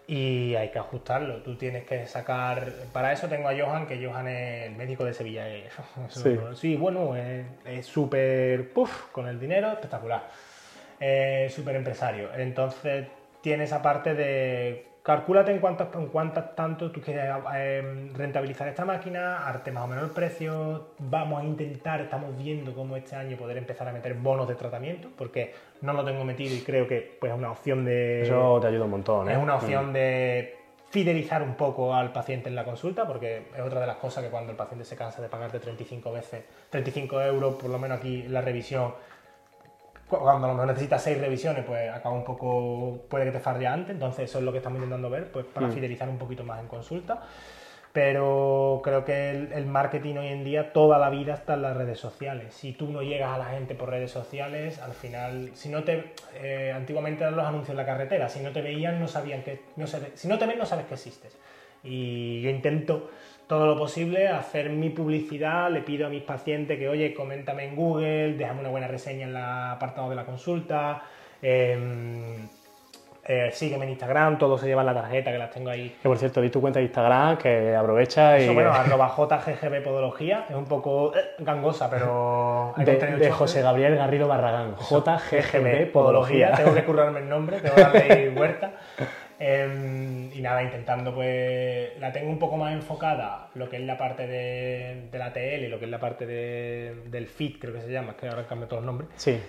[0.06, 1.42] y hay que ajustarlo.
[1.42, 2.72] Tú tienes que sacar.
[2.94, 5.46] Para eso tengo a Johan, que Johan es el médico de Sevilla.
[6.10, 10.22] Sí, sí bueno, es súper puff con el dinero, espectacular
[11.00, 12.30] eh, súper empresario.
[12.36, 13.08] Entonces
[13.42, 18.84] tiene esa parte de calculate en cuántas, en cuántas tanto tú quieres eh, rentabilizar esta
[18.84, 23.38] máquina, arte más o menos el precio, vamos a intentar, estamos viendo cómo este año
[23.38, 27.16] poder empezar a meter bonos de tratamiento, porque no lo tengo metido y creo que
[27.22, 28.24] pues, es una opción de...
[28.24, 29.32] Eso te ayuda un montón, ¿eh?
[29.32, 29.94] Es una opción mm.
[29.94, 30.58] de
[30.90, 34.30] fidelizar un poco al paciente en la consulta, porque es otra de las cosas que
[34.30, 38.24] cuando el paciente se cansa de pagarte 35 veces, 35 euros, por lo menos aquí
[38.24, 38.94] la revisión,
[40.08, 43.68] cuando a lo mejor necesitas seis revisiones, pues acaba un poco, puede que te falle
[43.68, 45.72] antes, entonces eso es lo que estamos intentando ver, pues para mm.
[45.74, 47.22] fidelizar un poquito más en consulta.
[47.92, 52.00] Pero creo que el, marketing hoy en día, toda la vida está en las redes
[52.00, 52.54] sociales.
[52.54, 56.14] Si tú no llegas a la gente por redes sociales, al final, si no te.
[56.36, 59.62] Eh, antiguamente eran los anuncios en la carretera, si no te veían, no sabían que.
[59.78, 61.40] No si no te ven, no sabes que existes.
[61.84, 63.10] Y yo intento
[63.48, 67.76] todo lo posible, hacer mi publicidad, le pido a mis pacientes que, oye, coméntame en
[67.76, 71.02] Google, déjame una buena reseña en el apartado de la consulta,
[71.42, 72.48] em,
[73.30, 75.98] eh, sígueme en Instagram, todo se lleva en la tarjeta que las tengo ahí.
[76.02, 78.54] Que por cierto, vi tu cuenta de Instagram que aprovecha y.
[78.54, 82.74] bueno, arroba JGGB Podología, es un poco eh, gangosa, pero.
[82.78, 86.54] de, José Gabriel Garrido Barragán, JGGB Podología.
[86.54, 88.72] Tengo que currarme el nombre, tengo que darle vuelta.
[89.40, 93.96] Em, y nada, intentando pues la tengo un poco más enfocada lo que es la
[93.96, 98.12] parte de, la TL lo que es la parte del FIT, creo que se llama,
[98.12, 99.10] es que ahora cambio todos los nombres.
[99.16, 99.40] Sí.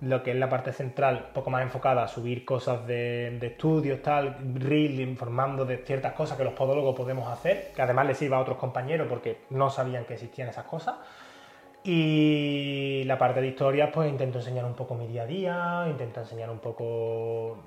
[0.00, 4.02] Lo que es la parte central, un poco más enfocada a subir cosas de, estudios,
[4.02, 8.38] tal, reel, informando de ciertas cosas que los podólogos podemos hacer, que además les sirva
[8.38, 10.96] a otros compañeros porque no sabían que existían esas cosas.
[11.84, 16.18] Y la parte de historias, pues intento enseñar un poco mi día a día, intento
[16.20, 17.62] enseñar un poco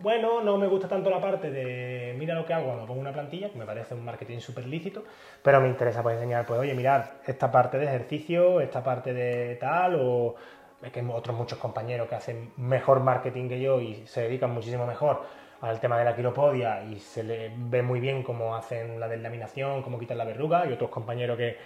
[0.00, 3.12] bueno, no me gusta tanto la parte de mira lo que hago cuando pongo una
[3.12, 5.04] plantilla, que me parece un marketing súper lícito,
[5.42, 9.56] pero me interesa pues enseñar, pues oye, mirad, esta parte de ejercicio, esta parte de
[9.56, 10.34] tal, o
[10.82, 14.86] es que otros muchos compañeros que hacen mejor marketing que yo y se dedican muchísimo
[14.86, 15.22] mejor
[15.60, 19.82] al tema de la quiropodia y se le ve muy bien cómo hacen la deslaminación,
[19.82, 21.56] cómo quitan la verruga, y otros compañeros que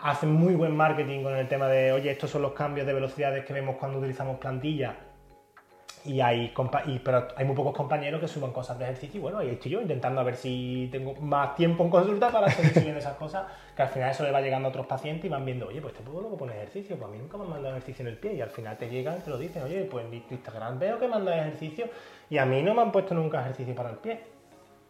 [0.00, 3.44] hacen muy buen marketing con el tema de, oye, estos son los cambios de velocidades
[3.44, 4.94] que vemos cuando utilizamos plantillas
[6.04, 6.52] y hay,
[7.04, 9.80] pero hay muy pocos compañeros que suban cosas de ejercicio y bueno, ahí estoy yo
[9.80, 13.44] intentando a ver si tengo más tiempo en consulta para seguir subiendo esas cosas,
[13.76, 15.94] que al final eso le va llegando a otros pacientes y van viendo, oye, pues
[15.94, 18.18] te puedo luego poner ejercicio, pues a mí nunca me han mandado ejercicio en el
[18.18, 20.98] pie y al final te llegan y te lo dicen, oye, pues en Instagram veo
[20.98, 21.86] que mandas ejercicio
[22.28, 24.20] y a mí no me han puesto nunca ejercicio para el pie.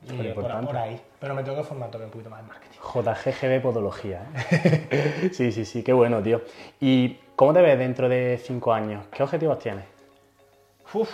[0.05, 1.01] Y por, por, ahí.
[1.21, 2.79] Pero me tengo que formar todavía un poquito más en marketing.
[2.81, 4.27] JGGB Podología.
[4.51, 5.31] ¿eh?
[5.33, 6.41] sí, sí, sí, qué bueno, tío.
[6.81, 9.05] ¿Y cómo te ves dentro de cinco años?
[9.13, 9.92] ¿Qué objetivos tienes?
[10.95, 11.11] Uf,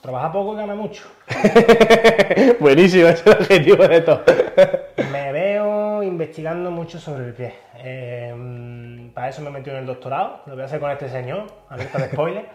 [0.00, 1.04] trabaja poco y gana mucho.
[2.60, 4.24] Buenísimo, ese es el objetivo de todo.
[5.12, 7.54] me veo investigando mucho sobre el pie.
[7.78, 11.46] Em, para eso me metido en el doctorado, lo voy a hacer con este señor,
[11.68, 12.46] alerta de spoiler.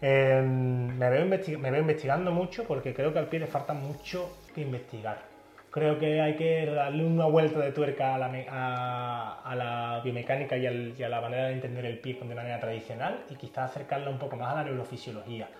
[0.00, 4.38] Em, me, veo me veo investigando mucho porque creo que al pie le falta mucho
[4.54, 5.35] que investigar.
[5.76, 11.20] Creo que hay que darle una vuelta de tuerca a la, biomecánica y, a la
[11.20, 14.56] manera de entender el pie de manera tradicional y quizás acercarla un poco más a
[14.56, 15.50] la neurofisiología.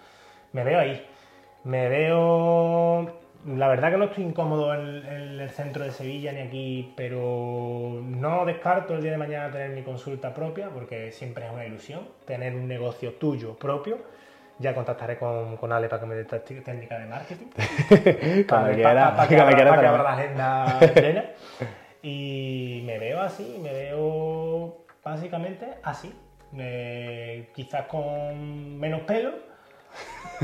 [0.55, 1.07] Me veo ahí.
[1.65, 3.21] Me veo...
[3.47, 5.05] La verdad que no estoy incómodo en
[5.39, 9.83] el centro de Sevilla ni aquí, pero no descarto el día de mañana tener mi
[9.83, 13.99] consulta propia, porque siempre es una ilusión tener un negocio tuyo propio
[14.59, 17.47] ya contactaré con, con Ale para que me dé técnica de marketing.
[18.49, 21.25] para, que, para, que, abra la agenda llena.
[22.03, 26.15] Y me veo así, me veo básicamente así.
[27.53, 29.33] quizás con menos pelo,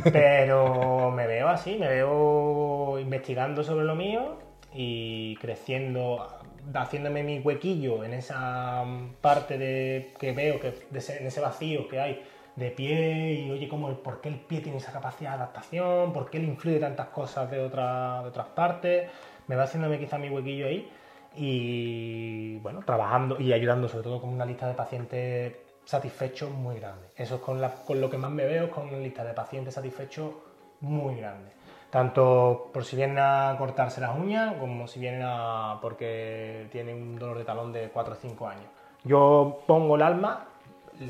[0.13, 4.39] pero me veo así, me veo investigando sobre lo mío
[4.75, 6.27] y creciendo,
[6.75, 8.85] haciéndome mi huequillo en esa
[9.21, 12.23] parte de que veo, que, en ese vacío que hay
[12.57, 16.31] de pie y oye, cómo, por qué el pie tiene esa capacidad de adaptación, por
[16.31, 19.11] qué le influye tantas cosas de, otra, de otras partes.
[19.47, 20.91] Me va haciéndome quizá mi huequillo ahí
[21.35, 25.55] y bueno, trabajando y ayudando sobre todo con una lista de pacientes
[25.85, 27.09] satisfechos muy grande.
[27.17, 29.75] Eso es con, la, con lo que más me veo, con una lista de pacientes
[29.75, 30.33] satisfechos
[30.81, 31.51] muy grande.
[31.93, 37.19] Tanto por si vienen a cortarse las uñas como si vienen a porque tienen un
[37.19, 38.65] dolor de talón de 4 o 5 años.
[39.05, 40.47] Yo pongo el alma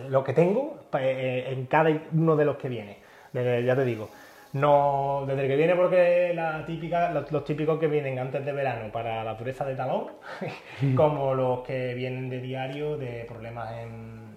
[0.08, 2.98] lo que tengo eh, en cada uno de los que viene.
[3.32, 4.08] Ya te digo,
[4.54, 8.90] no desde el que viene porque la típica, los, típicos que vienen antes de verano
[8.90, 10.08] para la pureza de talón,
[10.96, 14.36] como los que vienen de diario de problemas en,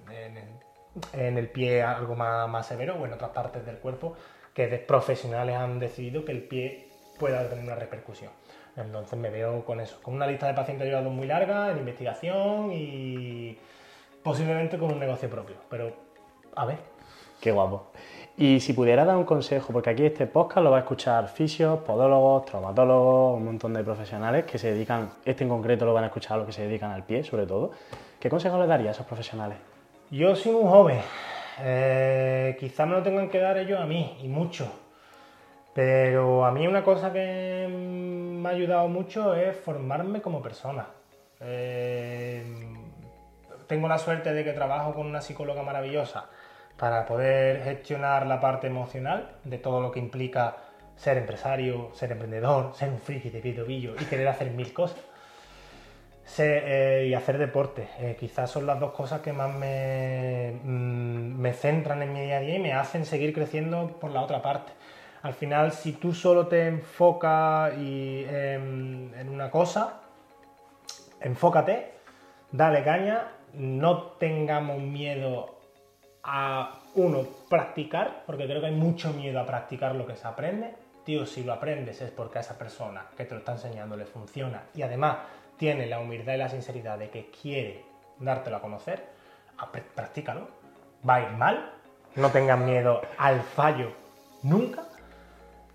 [1.12, 4.16] en, el pie algo más, más, severo o en otras partes del cuerpo
[4.56, 6.88] que profesionales han decidido que el pie
[7.20, 8.32] pueda tener una repercusión.
[8.78, 12.72] Entonces me veo con eso, con una lista de pacientes ayudados muy larga en investigación
[12.72, 13.58] y
[14.24, 15.94] posiblemente con un negocio propio, pero
[16.56, 16.78] a ver.
[17.40, 17.92] Qué guapo.
[18.38, 21.80] Y si pudiera dar un consejo, porque aquí este podcast lo va a escuchar fisios,
[21.80, 26.08] podólogos, traumatólogos, un montón de profesionales que se dedican, este en concreto lo van a
[26.08, 27.72] escuchar los que se dedican al pie, sobre todo.
[28.20, 29.58] ¿Qué consejo le daría a esos profesionales?
[30.12, 31.00] Yo soy un joven,
[31.60, 34.72] eh, quizás me lo tengan que dar ellos a mí, y mucho.
[35.74, 40.88] Pero a mí una cosa que me ha ayudado mucho es formarme como persona.
[41.42, 42.44] Eh,
[43.68, 46.30] tengo la suerte de que trabajo con una psicóloga maravillosa
[46.78, 50.58] para poder gestionar la parte emocional de todo lo que implica
[50.96, 55.00] ser empresario, ser emprendedor, ser un friki de pie y querer hacer mil cosas.
[56.38, 57.88] Eh, y hacer deporte.
[58.00, 62.38] Eh, quizás son las dos cosas que más me, mm, me centran en mi día
[62.38, 64.74] a día y me hacen seguir creciendo por la otra parte.
[65.22, 70.02] Al final, si tú solo te enfocas en una cosa,
[71.22, 71.94] enfócate,
[72.52, 75.60] dale caña no tengamos miedo
[76.24, 80.74] a, uno, practicar, porque creo que hay mucho miedo a practicar lo que se aprende.
[81.04, 84.06] Tío, si lo aprendes es porque a esa persona que te lo está enseñando le
[84.06, 85.18] funciona y además
[85.58, 87.84] tiene la humildad y la sinceridad de que quiere
[88.20, 89.06] dártelo a conocer,
[89.96, 90.48] practícalo.
[91.08, 91.72] Va a ir mal,
[92.16, 93.92] no tengas miedo al fallo
[94.44, 94.84] nunca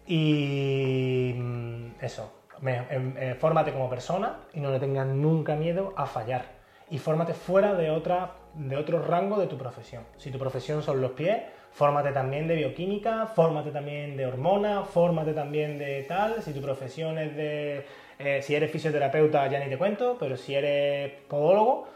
[0.07, 6.07] y mm, eso, em, eh, fórmate como persona y no le tengas nunca miedo a
[6.07, 6.45] fallar
[6.91, 10.05] y fórmate fuera de, otra, de otro rango de tu profesión.
[10.16, 11.42] Si tu profesión son los pies,
[11.72, 16.42] fórmate también de bioquímica, fórmate también de hormonas, fórmate también de tal.
[16.42, 17.86] Si tu profesión es de...
[18.18, 21.88] Eh, si eres fisioterapeuta ya ni te cuento, pero si eres podólogo,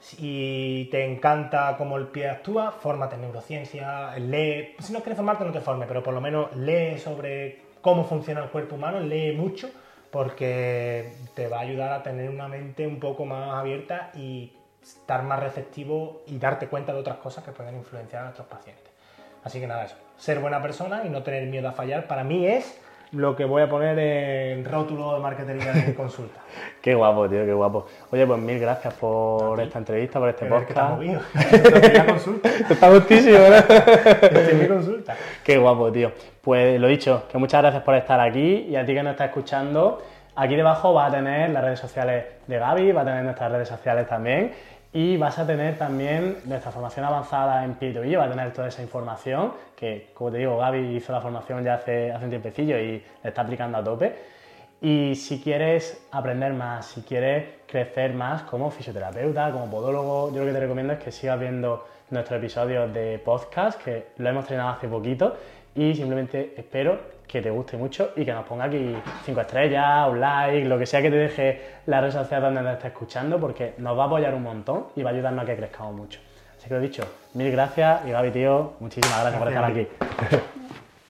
[0.00, 4.74] Si te encanta cómo el pie actúa, fórmate en neurociencia, lee.
[4.78, 8.42] Si no quieres formarte, no te formes, pero por lo menos lee sobre cómo funciona
[8.42, 9.68] el cuerpo humano, lee mucho,
[10.10, 14.52] porque te va a ayudar a tener una mente un poco más abierta y
[14.82, 18.90] estar más receptivo y darte cuenta de otras cosas que pueden influenciar a nuestros pacientes.
[19.44, 19.96] Así que nada, eso.
[20.16, 22.78] Ser buena persona y no tener miedo a fallar, para mí es
[23.12, 26.40] lo que voy a poner en rótulo de marketería de consulta.
[26.80, 27.86] qué guapo, tío, qué guapo.
[28.12, 31.00] Oye, pues mil gracias por esta entrevista, por este Pero es podcast.
[31.00, 32.06] que está movido.
[32.06, 32.48] consulta.
[32.48, 32.88] Está.
[34.26, 35.16] Estoy en mi consulta.
[35.42, 36.12] Qué guapo, tío.
[36.40, 39.28] Pues lo dicho, que muchas gracias por estar aquí y a ti que nos estás
[39.28, 40.02] escuchando,
[40.36, 43.68] aquí debajo va a tener las redes sociales de Gaby, va a tener nuestras redes
[43.68, 44.52] sociales también
[44.92, 48.82] y vas a tener también nuestra formación avanzada en P2E, va a tener toda esa
[48.82, 53.02] información que, como te digo, Gaby hizo la formación ya hace, hace un tiempecillo y
[53.22, 54.14] le está aplicando a tope.
[54.82, 60.46] Y si quieres aprender más, si quieres crecer más como fisioterapeuta, como podólogo, yo lo
[60.46, 64.70] que te recomiendo es que sigas viendo nuestros episodios de podcast, que lo hemos estrenado
[64.70, 65.36] hace poquito,
[65.74, 70.18] y simplemente espero que te guste mucho y que nos ponga aquí cinco estrellas, un
[70.18, 73.74] like, lo que sea que te deje la red social donde nos estés escuchando, porque
[73.78, 76.18] nos va a apoyar un montón y va a ayudarnos a que crezcamos mucho.
[76.58, 77.04] Así que lo dicho,
[77.34, 79.86] mil gracias y Gaby, tío, muchísimas gracias por estar aquí.